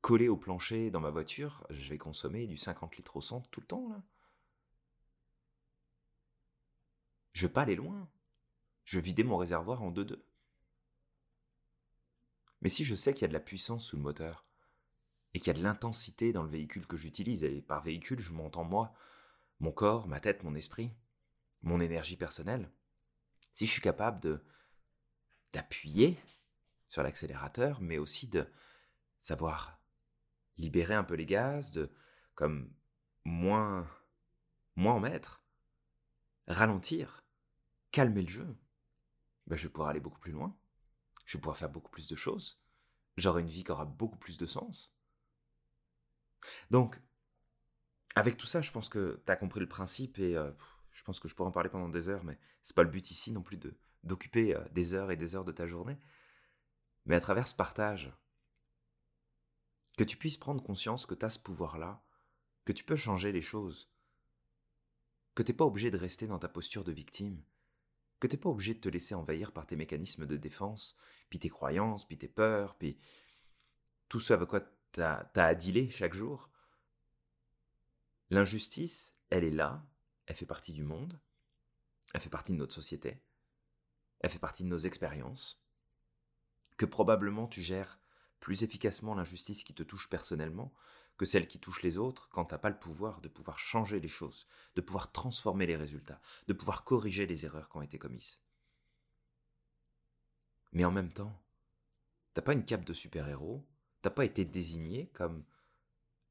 collé 0.02 0.28
au 0.28 0.38
plancher 0.38 0.92
dans 0.92 1.00
ma 1.00 1.10
voiture, 1.10 1.66
je 1.70 1.90
vais 1.90 1.98
consommer 1.98 2.46
du 2.46 2.58
50 2.58 2.98
litres 2.98 3.16
au 3.18 3.22
centre 3.22 3.50
tout 3.50 3.62
le 3.62 3.66
temps, 3.66 3.90
là. 3.90 4.04
Je 7.32 7.48
vais 7.48 7.54
pas 7.54 7.64
aller 7.64 7.76
loin. 7.76 8.08
Je 8.86 8.98
vais 8.98 9.02
vider 9.02 9.24
mon 9.24 9.38
réservoir 9.38 9.82
en 9.82 9.90
deux-deux. 9.90 10.24
Mais 12.62 12.70
si 12.70 12.84
je 12.84 12.96
sais 12.96 13.14
qu'il 13.14 13.24
y 13.24 13.26
a 13.26 13.30
de 13.30 13.34
la 13.34 13.40
puissance 13.40 13.86
sous 13.86 13.96
le 13.96 14.04
moteur, 14.04 14.46
et 15.34 15.40
qu'il 15.40 15.48
y 15.48 15.56
a 15.56 15.60
de 15.60 15.64
l'intensité 15.64 16.32
dans 16.32 16.44
le 16.44 16.50
véhicule 16.50 16.86
que 16.86 16.98
j'utilise, 16.98 17.44
et 17.44 17.62
par 17.62 17.82
véhicule, 17.82 18.20
je 18.20 18.34
m'entends 18.34 18.64
moi, 18.64 18.94
mon 19.60 19.72
corps, 19.72 20.08
ma 20.08 20.20
tête, 20.20 20.44
mon 20.44 20.56
esprit, 20.56 20.92
mon 21.62 21.80
énergie 21.80 22.18
personnelle, 22.18 22.72
si 23.52 23.66
je 23.66 23.72
suis 23.72 23.82
capable 23.82 24.20
de 24.20 24.44
d'appuyer 25.54 26.20
sur 26.88 27.04
l'accélérateur, 27.04 27.80
mais 27.80 28.00
aussi 28.00 28.28
de 28.28 28.52
savoir 29.20 29.80
libérer 30.58 30.96
un 30.96 31.04
peu 31.04 31.14
les 31.14 31.28
gaz, 31.28 31.72
de 31.72 31.92
comme 32.34 32.74
moins 33.24 33.88
moins 34.76 34.96
en 34.96 35.00
mettre, 35.00 35.44
ralentir, 36.48 37.24
calmer 37.92 38.24
le 38.24 38.28
jeu, 38.28 38.58
ben 39.48 39.56
je 39.56 39.64
vais 39.64 39.72
pouvoir 39.72 39.90
aller 39.90 40.00
beaucoup 40.00 40.20
plus 40.20 40.32
loin, 40.32 40.58
je 41.26 41.38
vais 41.38 41.42
pouvoir 41.42 41.58
faire 41.58 41.70
beaucoup 41.70 41.92
plus 41.92 42.08
de 42.08 42.16
choses, 42.16 42.60
j'aurai 43.18 43.42
une 43.42 43.50
vie 43.50 43.64
qui 43.64 43.72
aura 43.72 43.86
beaucoup 43.86 44.18
plus 44.18 44.38
de 44.38 44.46
sens. 44.46 44.94
Donc, 46.72 47.00
avec 48.16 48.38
tout 48.38 48.46
ça, 48.46 48.62
je 48.62 48.72
pense 48.72 48.90
que 48.90 49.22
tu 49.26 49.32
as 49.32 49.36
compris 49.36 49.60
le 49.60 49.68
principe 49.68 50.20
et 50.20 50.36
euh, 50.36 50.52
je 50.92 51.04
pense 51.04 51.20
que 51.20 51.28
je 51.28 51.36
pourrais 51.36 51.50
en 51.50 51.54
parler 51.54 51.70
pendant 51.70 51.90
des 51.90 52.10
heures, 52.10 52.24
mais 52.24 52.38
c'est 52.62 52.76
pas 52.76 52.84
le 52.84 52.90
but 52.90 53.12
ici 53.12 53.32
non 53.32 53.42
plus 53.42 53.58
de 53.58 53.76
d'occuper 54.04 54.54
euh, 54.54 54.62
des 54.74 54.96
heures 54.96 55.12
et 55.12 55.16
des 55.16 55.36
heures 55.36 55.46
de 55.46 55.54
ta 55.54 55.66
journée. 55.66 55.98
Mais 57.06 57.16
à 57.16 57.22
travers 57.22 57.48
ce 57.48 57.56
partage, 57.56 58.12
que 59.98 60.04
tu 60.04 60.18
puisses 60.18 60.38
prendre 60.38 60.62
conscience 60.62 61.06
que 61.06 61.16
tu 61.16 61.26
as 61.26 61.30
ce 61.30 61.40
pouvoir-là, 61.40 62.04
que 62.66 62.74
tu 62.74 62.84
peux 62.84 62.96
changer 62.96 63.32
les 63.32 63.42
choses, 63.42 63.90
que 65.36 65.44
t'es 65.44 65.54
pas 65.54 65.66
obligé 65.66 65.90
de 65.90 65.98
rester 65.98 66.28
dans 66.28 66.40
ta 66.40 66.50
posture 66.50 66.84
de 66.84 66.92
victime, 66.92 67.42
que 68.20 68.28
t'es 68.28 68.38
pas 68.38 68.50
obligé 68.50 68.74
de 68.74 68.80
te 68.80 68.90
laisser 68.90 69.16
envahir 69.16 69.52
par 69.52 69.66
tes 69.66 69.76
mécanismes 69.76 70.26
de 70.26 70.38
défense, 70.38 70.96
puis 71.30 71.40
tes 71.40 71.50
croyances, 71.50 72.06
puis 72.06 72.18
tes 72.18 72.28
peurs, 72.28 72.76
puis 72.76 72.98
tout 74.10 74.20
ce 74.20 74.34
avec 74.34 74.50
quoi 74.50 74.62
t'as 74.92 75.26
as 75.36 75.46
à 75.46 75.90
chaque 75.90 76.14
jour. 76.14 76.50
L'injustice, 78.34 79.14
elle 79.30 79.44
est 79.44 79.52
là, 79.52 79.86
elle 80.26 80.36
fait 80.36 80.48
partie 80.48 80.74
du 80.74 80.84
monde, 80.84 81.22
elle 82.16 82.20
fait 82.20 82.32
partie 82.32 82.52
de 82.52 82.58
notre 82.58 82.74
société, 82.74 83.22
elle 84.22 84.32
fait 84.32 84.40
partie 84.40 84.64
de 84.64 84.70
nos 84.70 84.80
expériences, 84.80 85.64
que 86.78 86.88
probablement 86.88 87.48
tu 87.48 87.62
gères 87.62 88.00
plus 88.40 88.64
efficacement 88.64 89.14
l'injustice 89.14 89.64
qui 89.64 89.76
te 89.76 89.84
touche 89.84 90.10
personnellement 90.10 90.74
que 91.16 91.26
celle 91.26 91.48
qui 91.48 91.60
touche 91.60 91.84
les 91.84 92.00
autres 92.00 92.28
quand 92.30 92.46
t'as 92.46 92.58
pas 92.58 92.72
le 92.72 92.80
pouvoir 92.80 93.22
de 93.22 93.28
pouvoir 93.28 93.60
changer 93.60 94.00
les 94.00 94.08
choses, 94.08 94.48
de 94.74 94.82
pouvoir 94.82 95.12
transformer 95.12 95.68
les 95.68 95.76
résultats, 95.76 96.20
de 96.48 96.54
pouvoir 96.54 96.84
corriger 96.86 97.28
les 97.28 97.46
erreurs 97.46 97.70
qui 97.70 97.78
ont 97.78 97.84
été 97.84 98.00
commises. 98.00 98.42
Mais 100.72 100.86
en 100.86 100.92
même 100.92 101.14
temps, 101.14 101.40
t'as 102.34 102.42
pas 102.42 102.54
une 102.54 102.66
cape 102.66 102.84
de 102.84 102.96
super-héros, 102.96 103.64
t'as 104.02 104.10
pas 104.10 104.26
été 104.26 104.44
désigné 104.44 105.12
comme 105.14 105.46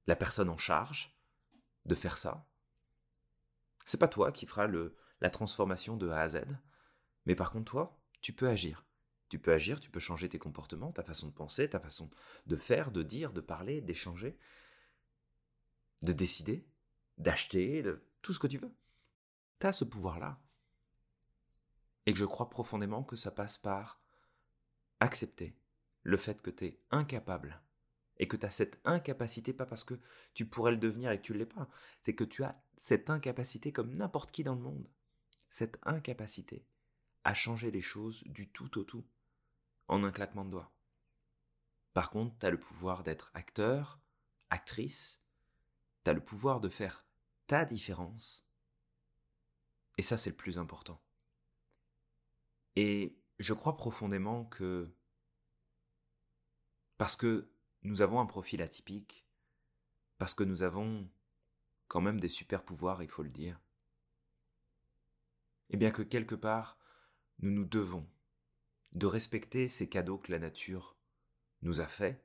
la 0.09 0.17
personne 0.17 0.49
en 0.49 0.59
charge 0.59 1.12
de 1.87 1.95
faire 1.95 2.19
ça. 2.19 2.47
C'est 3.85 3.99
pas 3.99 4.09
toi 4.09 4.33
qui 4.33 4.47
feras 4.47 4.67
le, 4.67 4.97
la 5.21 5.31
transformation 5.31 5.97
de 5.97 6.09
A 6.09 6.21
à 6.21 6.29
Z, 6.29 6.43
mais 7.27 7.35
par 7.35 7.53
contre 7.53 7.71
toi, 7.71 8.01
tu 8.21 8.33
peux 8.33 8.49
agir. 8.49 8.85
Tu 9.29 9.39
peux 9.39 9.53
agir, 9.53 9.81
tu 9.81 9.91
peux 9.91 10.01
changer 10.01 10.29
tes 10.29 10.39
comportements, 10.39 10.93
ta 10.93 11.03
façon 11.03 11.29
de 11.29 11.33
penser, 11.33 11.69
ta 11.71 11.81
façon 11.81 12.11
de 12.47 12.57
faire, 12.57 12.91
de 12.91 13.03
dire, 13.03 13.33
de 13.33 13.41
parler, 13.41 13.81
d'échanger, 13.81 14.39
de 16.03 16.13
décider, 16.13 16.67
d'acheter, 17.19 17.83
de 17.83 18.05
tout 18.21 18.33
ce 18.33 18.39
que 18.39 18.47
tu 18.47 18.59
veux. 18.59 18.75
Tu 19.59 19.67
as 19.67 19.73
ce 19.73 19.85
pouvoir-là. 19.85 20.39
Et 22.05 22.13
que 22.13 22.19
je 22.19 22.25
crois 22.25 22.51
profondément 22.51 23.05
que 23.05 23.17
ça 23.17 23.31
passe 23.31 23.57
par 23.57 24.03
accepter 25.01 25.57
le 26.03 26.17
fait 26.17 26.43
que 26.43 26.51
tu 26.51 26.67
es 26.67 26.81
incapable 26.91 27.63
et 28.23 28.29
que 28.29 28.37
tu 28.37 28.47
as 28.47 28.51
cette 28.51 28.81
incapacité, 28.85 29.53
pas 29.53 29.67
parce 29.67 29.83
que 29.83 29.99
tu 30.33 30.47
pourrais 30.47 30.71
le 30.71 30.79
devenir 30.79 31.11
et 31.11 31.19
que 31.19 31.25
tu 31.25 31.33
ne 31.33 31.39
l'es 31.39 31.45
pas, 31.45 31.69
c'est 32.01 32.15
que 32.15 32.23
tu 32.23 32.45
as 32.45 32.57
cette 32.77 33.11
incapacité 33.11 33.73
comme 33.73 33.97
n'importe 33.97 34.31
qui 34.31 34.45
dans 34.45 34.55
le 34.55 34.61
monde, 34.61 34.89
cette 35.51 35.77
incapacité 35.83 36.65
à 37.25 37.35
changer 37.35 37.73
les 37.73 37.81
choses 37.81 38.23
du 38.27 38.49
tout 38.49 38.79
au 38.79 38.85
tout, 38.85 39.05
en 39.89 40.05
un 40.05 40.13
claquement 40.13 40.45
de 40.45 40.51
doigts. 40.51 40.73
Par 41.95 42.11
contre, 42.11 42.39
tu 42.39 42.47
as 42.47 42.51
le 42.53 42.61
pouvoir 42.61 43.03
d'être 43.03 43.33
acteur, 43.35 44.01
actrice, 44.51 45.21
tu 46.05 46.11
as 46.11 46.15
le 46.15 46.25
pouvoir 46.25 46.61
de 46.61 46.69
faire 46.69 47.05
ta 47.49 47.65
différence, 47.65 48.47
et 49.99 50.03
ça 50.03 50.17
c'est 50.17 50.31
le 50.31 50.37
plus 50.37 50.59
important. 50.59 51.03
Et 52.77 53.19
je 53.41 53.53
crois 53.53 53.77
profondément 53.77 54.45
que 54.45 54.95
parce 56.99 57.17
que 57.17 57.52
nous 57.83 58.03
avons 58.03 58.21
un 58.21 58.27
profil 58.27 58.63
atypique, 58.63 59.27
parce 60.19 60.35
que 60.35 60.45
nous 60.45 60.63
avons 60.63 61.09
quand 61.89 62.01
même 62.01 62.21
des 62.21 62.29
super 62.29 62.65
pouvoirs, 62.65 63.03
il 63.03 63.09
faut 63.09 63.23
le 63.23 63.31
dire, 63.31 63.61
et 65.71 65.77
bien 65.77 65.91
que 65.91 66.03
quelque 66.03 66.35
part, 66.35 66.79
nous 67.41 67.51
nous 67.51 67.65
devons 67.65 68.07
de 68.93 69.07
respecter 69.07 69.69
ces 69.69 69.89
cadeaux 69.89 70.19
que 70.19 70.31
la 70.31 70.39
nature 70.39 70.97
nous 71.63 71.81
a 71.81 71.87
faits, 71.87 72.23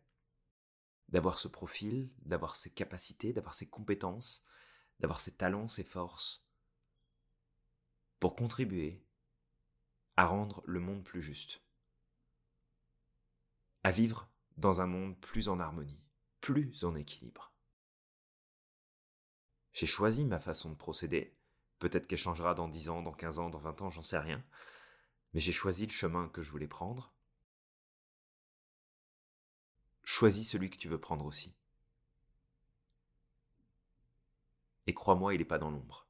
d'avoir 1.09 1.39
ce 1.39 1.47
profil, 1.47 2.11
d'avoir 2.19 2.55
ces 2.55 2.69
capacités, 2.69 3.31
d'avoir 3.31 3.53
ces 3.53 3.67
compétences, 3.67 4.43
d'avoir 4.99 5.21
ses 5.21 5.35
talents, 5.35 5.67
ses 5.67 5.83
forces, 5.83 6.45
pour 8.19 8.35
contribuer 8.35 9.05
à 10.17 10.25
rendre 10.25 10.61
le 10.65 10.79
monde 10.79 11.03
plus 11.03 11.21
juste, 11.21 11.61
à 13.83 13.91
vivre 13.91 14.29
dans 14.57 14.81
un 14.81 14.87
monde 14.87 15.19
plus 15.19 15.49
en 15.49 15.59
harmonie, 15.59 16.01
plus 16.41 16.83
en 16.83 16.95
équilibre. 16.95 17.53
J'ai 19.73 19.85
choisi 19.85 20.25
ma 20.25 20.39
façon 20.39 20.71
de 20.71 20.75
procéder, 20.75 21.37
peut-être 21.79 22.07
qu'elle 22.07 22.17
changera 22.17 22.55
dans 22.55 22.67
10 22.67 22.89
ans, 22.89 23.01
dans 23.03 23.13
15 23.13 23.39
ans, 23.39 23.49
dans 23.49 23.59
20 23.59 23.81
ans, 23.83 23.89
j'en 23.91 24.01
sais 24.01 24.17
rien, 24.17 24.43
mais 25.33 25.39
j'ai 25.39 25.51
choisi 25.51 25.85
le 25.85 25.91
chemin 25.91 26.29
que 26.29 26.41
je 26.41 26.49
voulais 26.49 26.67
prendre. 26.67 27.13
Choisis 30.03 30.49
celui 30.49 30.69
que 30.69 30.77
tu 30.77 30.87
veux 30.87 30.99
prendre 30.99 31.25
aussi. 31.25 31.53
Et 34.87 34.93
crois-moi, 34.93 35.35
il 35.35 35.39
n'est 35.39 35.45
pas 35.45 35.59
dans 35.59 35.69
l'ombre. 35.69 36.07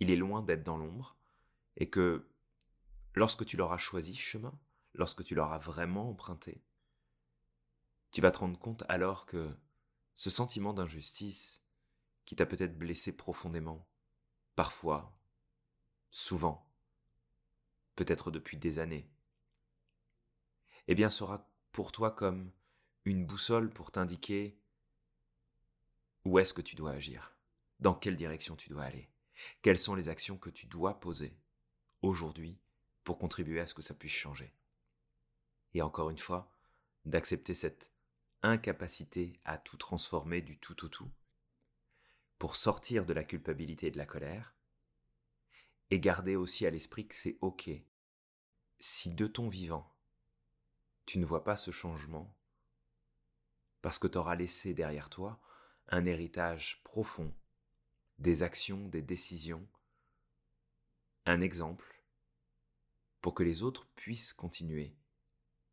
Il 0.00 0.10
est 0.10 0.16
loin 0.16 0.42
d'être 0.42 0.64
dans 0.64 0.78
l'ombre, 0.78 1.16
et 1.76 1.88
que 1.88 2.28
lorsque 3.14 3.44
tu 3.44 3.56
l'auras 3.56 3.78
choisi 3.78 4.14
ce 4.14 4.20
chemin, 4.20 4.58
lorsque 4.98 5.24
tu 5.24 5.34
l'auras 5.34 5.58
vraiment 5.58 6.10
emprunté, 6.10 6.62
tu 8.10 8.20
vas 8.20 8.30
te 8.30 8.38
rendre 8.38 8.58
compte 8.58 8.84
alors 8.88 9.24
que 9.24 9.56
ce 10.16 10.28
sentiment 10.28 10.74
d'injustice 10.74 11.62
qui 12.24 12.36
t'a 12.36 12.44
peut-être 12.44 12.76
blessé 12.76 13.16
profondément, 13.16 13.88
parfois, 14.56 15.16
souvent, 16.10 16.70
peut-être 17.94 18.30
depuis 18.30 18.56
des 18.56 18.80
années, 18.80 19.08
eh 20.88 20.94
bien 20.94 21.10
sera 21.10 21.48
pour 21.72 21.92
toi 21.92 22.10
comme 22.10 22.50
une 23.04 23.24
boussole 23.24 23.70
pour 23.70 23.92
t'indiquer 23.92 24.58
où 26.24 26.38
est-ce 26.38 26.52
que 26.52 26.60
tu 26.60 26.76
dois 26.76 26.92
agir, 26.92 27.36
dans 27.78 27.94
quelle 27.94 28.16
direction 28.16 28.56
tu 28.56 28.68
dois 28.68 28.82
aller, 28.82 29.08
quelles 29.62 29.78
sont 29.78 29.94
les 29.94 30.08
actions 30.08 30.36
que 30.36 30.50
tu 30.50 30.66
dois 30.66 30.98
poser 30.98 31.38
aujourd'hui 32.02 32.58
pour 33.04 33.18
contribuer 33.18 33.60
à 33.60 33.66
ce 33.66 33.74
que 33.74 33.82
ça 33.82 33.94
puisse 33.94 34.12
changer. 34.12 34.52
Et 35.74 35.82
encore 35.82 36.10
une 36.10 36.18
fois, 36.18 36.52
d'accepter 37.04 37.54
cette 37.54 37.92
incapacité 38.42 39.38
à 39.44 39.58
tout 39.58 39.76
transformer 39.76 40.42
du 40.42 40.58
tout 40.58 40.84
au 40.84 40.88
tout, 40.88 41.10
pour 42.38 42.56
sortir 42.56 43.04
de 43.04 43.12
la 43.12 43.24
culpabilité 43.24 43.88
et 43.88 43.90
de 43.90 43.98
la 43.98 44.06
colère, 44.06 44.54
et 45.90 46.00
garder 46.00 46.36
aussi 46.36 46.66
à 46.66 46.70
l'esprit 46.70 47.06
que 47.06 47.14
c'est 47.14 47.38
OK. 47.40 47.70
Si 48.78 49.12
de 49.12 49.26
ton 49.26 49.48
vivant, 49.48 49.92
tu 51.06 51.18
ne 51.18 51.24
vois 51.24 51.44
pas 51.44 51.56
ce 51.56 51.70
changement, 51.70 52.36
parce 53.82 53.98
que 53.98 54.06
tu 54.06 54.18
auras 54.18 54.36
laissé 54.36 54.74
derrière 54.74 55.10
toi 55.10 55.40
un 55.88 56.04
héritage 56.04 56.82
profond, 56.84 57.34
des 58.18 58.42
actions, 58.42 58.88
des 58.88 59.02
décisions, 59.02 59.66
un 61.24 61.40
exemple, 61.40 62.04
pour 63.20 63.34
que 63.34 63.42
les 63.42 63.62
autres 63.62 63.86
puissent 63.96 64.32
continuer, 64.32 64.96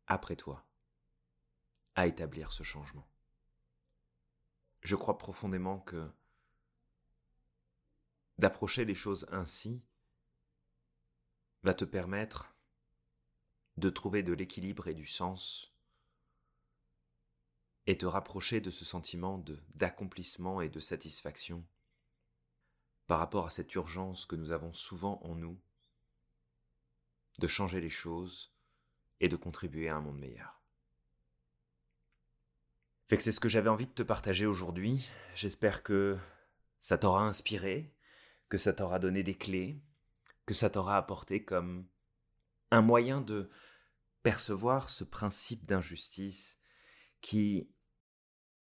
après 0.06 0.36
toi, 0.36 0.66
à 1.94 2.06
établir 2.06 2.52
ce 2.52 2.62
changement. 2.62 3.08
Je 4.82 4.96
crois 4.96 5.18
profondément 5.18 5.80
que 5.80 6.10
d'approcher 8.38 8.84
les 8.84 8.94
choses 8.94 9.26
ainsi 9.32 9.82
va 11.62 11.74
te 11.74 11.84
permettre 11.84 12.54
de 13.76 13.90
trouver 13.90 14.22
de 14.22 14.32
l'équilibre 14.32 14.88
et 14.88 14.94
du 14.94 15.06
sens 15.06 15.74
et 17.86 17.98
te 17.98 18.06
rapprocher 18.06 18.60
de 18.60 18.70
ce 18.70 18.84
sentiment 18.84 19.42
d'accomplissement 19.74 20.60
et 20.60 20.68
de 20.68 20.80
satisfaction 20.80 21.66
par 23.06 23.18
rapport 23.18 23.46
à 23.46 23.50
cette 23.50 23.74
urgence 23.74 24.26
que 24.26 24.36
nous 24.36 24.50
avons 24.50 24.72
souvent 24.72 25.20
en 25.22 25.34
nous 25.34 25.60
de 27.38 27.46
changer 27.46 27.80
les 27.80 27.90
choses 27.90 28.55
et 29.20 29.28
de 29.28 29.36
contribuer 29.36 29.88
à 29.88 29.96
un 29.96 30.00
monde 30.00 30.18
meilleur. 30.18 30.60
Fait 33.08 33.16
que 33.16 33.22
c'est 33.22 33.32
ce 33.32 33.40
que 33.40 33.48
j'avais 33.48 33.70
envie 33.70 33.86
de 33.86 33.92
te 33.92 34.02
partager 34.02 34.46
aujourd'hui. 34.46 35.08
J'espère 35.34 35.82
que 35.82 36.18
ça 36.80 36.98
t'aura 36.98 37.22
inspiré, 37.22 37.94
que 38.48 38.58
ça 38.58 38.72
t'aura 38.72 38.98
donné 38.98 39.22
des 39.22 39.36
clés, 39.36 39.80
que 40.44 40.54
ça 40.54 40.70
t'aura 40.70 40.96
apporté 40.96 41.44
comme 41.44 41.86
un 42.70 42.82
moyen 42.82 43.20
de 43.20 43.48
percevoir 44.22 44.90
ce 44.90 45.04
principe 45.04 45.64
d'injustice 45.66 46.58
qui 47.20 47.70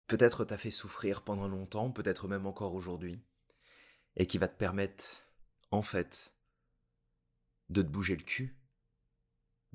peut-être 0.07 0.45
t'a 0.45 0.57
fait 0.57 0.71
souffrir 0.71 1.23
pendant 1.23 1.47
longtemps, 1.47 1.91
peut-être 1.91 2.27
même 2.27 2.45
encore 2.45 2.73
aujourd'hui, 2.73 3.23
et 4.17 4.27
qui 4.27 4.37
va 4.37 4.47
te 4.47 4.57
permettre, 4.57 5.27
en 5.71 5.81
fait, 5.81 6.33
de 7.69 7.81
te 7.81 7.87
bouger 7.87 8.15
le 8.15 8.23
cul, 8.23 8.57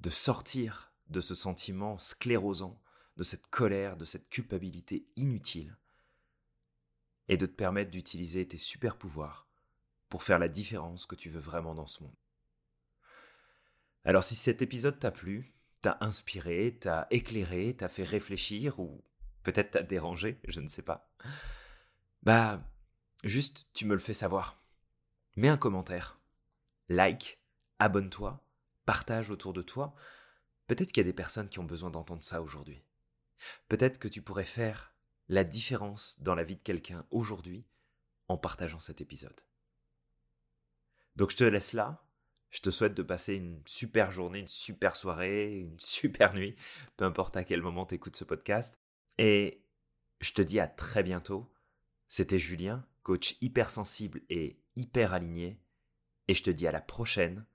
de 0.00 0.10
sortir 0.10 0.92
de 1.08 1.20
ce 1.20 1.34
sentiment 1.34 1.98
sclérosant, 1.98 2.80
de 3.16 3.22
cette 3.22 3.46
colère, 3.48 3.96
de 3.96 4.04
cette 4.04 4.28
culpabilité 4.28 5.06
inutile, 5.16 5.76
et 7.28 7.36
de 7.36 7.46
te 7.46 7.52
permettre 7.52 7.90
d'utiliser 7.90 8.46
tes 8.48 8.58
super 8.58 8.96
pouvoirs 8.96 9.48
pour 10.08 10.22
faire 10.22 10.38
la 10.38 10.48
différence 10.48 11.06
que 11.06 11.14
tu 11.14 11.30
veux 11.30 11.40
vraiment 11.40 11.74
dans 11.74 11.86
ce 11.86 12.02
monde. 12.02 12.16
Alors 14.04 14.24
si 14.24 14.34
cet 14.34 14.62
épisode 14.62 14.98
t'a 14.98 15.10
plu, 15.10 15.54
t'a 15.82 15.98
inspiré, 16.00 16.76
t'a 16.78 17.06
éclairé, 17.10 17.76
t'a 17.76 17.88
fait 17.88 18.04
réfléchir, 18.04 18.80
ou 18.80 19.04
peut-être 19.42 19.72
t'a 19.72 19.82
dérangé, 19.82 20.40
je 20.48 20.60
ne 20.60 20.66
sais 20.66 20.82
pas, 20.82 21.12
bah, 22.22 22.62
juste 23.22 23.68
tu 23.74 23.86
me 23.86 23.94
le 23.94 24.00
fais 24.00 24.14
savoir. 24.14 24.62
Mets 25.36 25.48
un 25.48 25.56
commentaire, 25.56 26.18
like, 26.88 27.40
abonne-toi, 27.78 28.42
partage 28.90 29.30
autour 29.30 29.52
de 29.52 29.62
toi. 29.62 29.94
Peut-être 30.66 30.90
qu'il 30.90 31.00
y 31.00 31.06
a 31.06 31.08
des 31.08 31.12
personnes 31.12 31.48
qui 31.48 31.60
ont 31.60 31.64
besoin 31.64 31.90
d'entendre 31.90 32.24
ça 32.24 32.42
aujourd'hui. 32.42 32.82
Peut-être 33.68 34.00
que 34.00 34.08
tu 34.08 34.20
pourrais 34.20 34.44
faire 34.44 34.96
la 35.28 35.44
différence 35.44 36.20
dans 36.20 36.34
la 36.34 36.42
vie 36.42 36.56
de 36.56 36.62
quelqu'un 36.62 37.06
aujourd'hui 37.12 37.64
en 38.26 38.36
partageant 38.36 38.80
cet 38.80 39.00
épisode. 39.00 39.40
Donc 41.14 41.30
je 41.30 41.36
te 41.36 41.44
laisse 41.44 41.72
là. 41.72 42.04
Je 42.50 42.62
te 42.62 42.70
souhaite 42.70 42.94
de 42.94 43.04
passer 43.04 43.36
une 43.36 43.62
super 43.64 44.10
journée, 44.10 44.40
une 44.40 44.48
super 44.48 44.96
soirée, 44.96 45.56
une 45.56 45.78
super 45.78 46.34
nuit, 46.34 46.56
peu 46.96 47.04
importe 47.04 47.36
à 47.36 47.44
quel 47.44 47.62
moment 47.62 47.86
tu 47.86 47.94
écoutes 47.94 48.16
ce 48.16 48.24
podcast. 48.24 48.76
Et 49.18 49.62
je 50.20 50.32
te 50.32 50.42
dis 50.42 50.58
à 50.58 50.66
très 50.66 51.04
bientôt. 51.04 51.48
C'était 52.08 52.40
Julien, 52.40 52.84
coach 53.04 53.36
hypersensible 53.40 54.20
et 54.30 54.60
hyper 54.74 55.12
aligné. 55.12 55.60
Et 56.26 56.34
je 56.34 56.42
te 56.42 56.50
dis 56.50 56.66
à 56.66 56.72
la 56.72 56.80
prochaine 56.80 57.46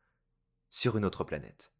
sur 0.75 0.97
une 0.97 1.05
autre 1.05 1.23
planète. 1.23 1.71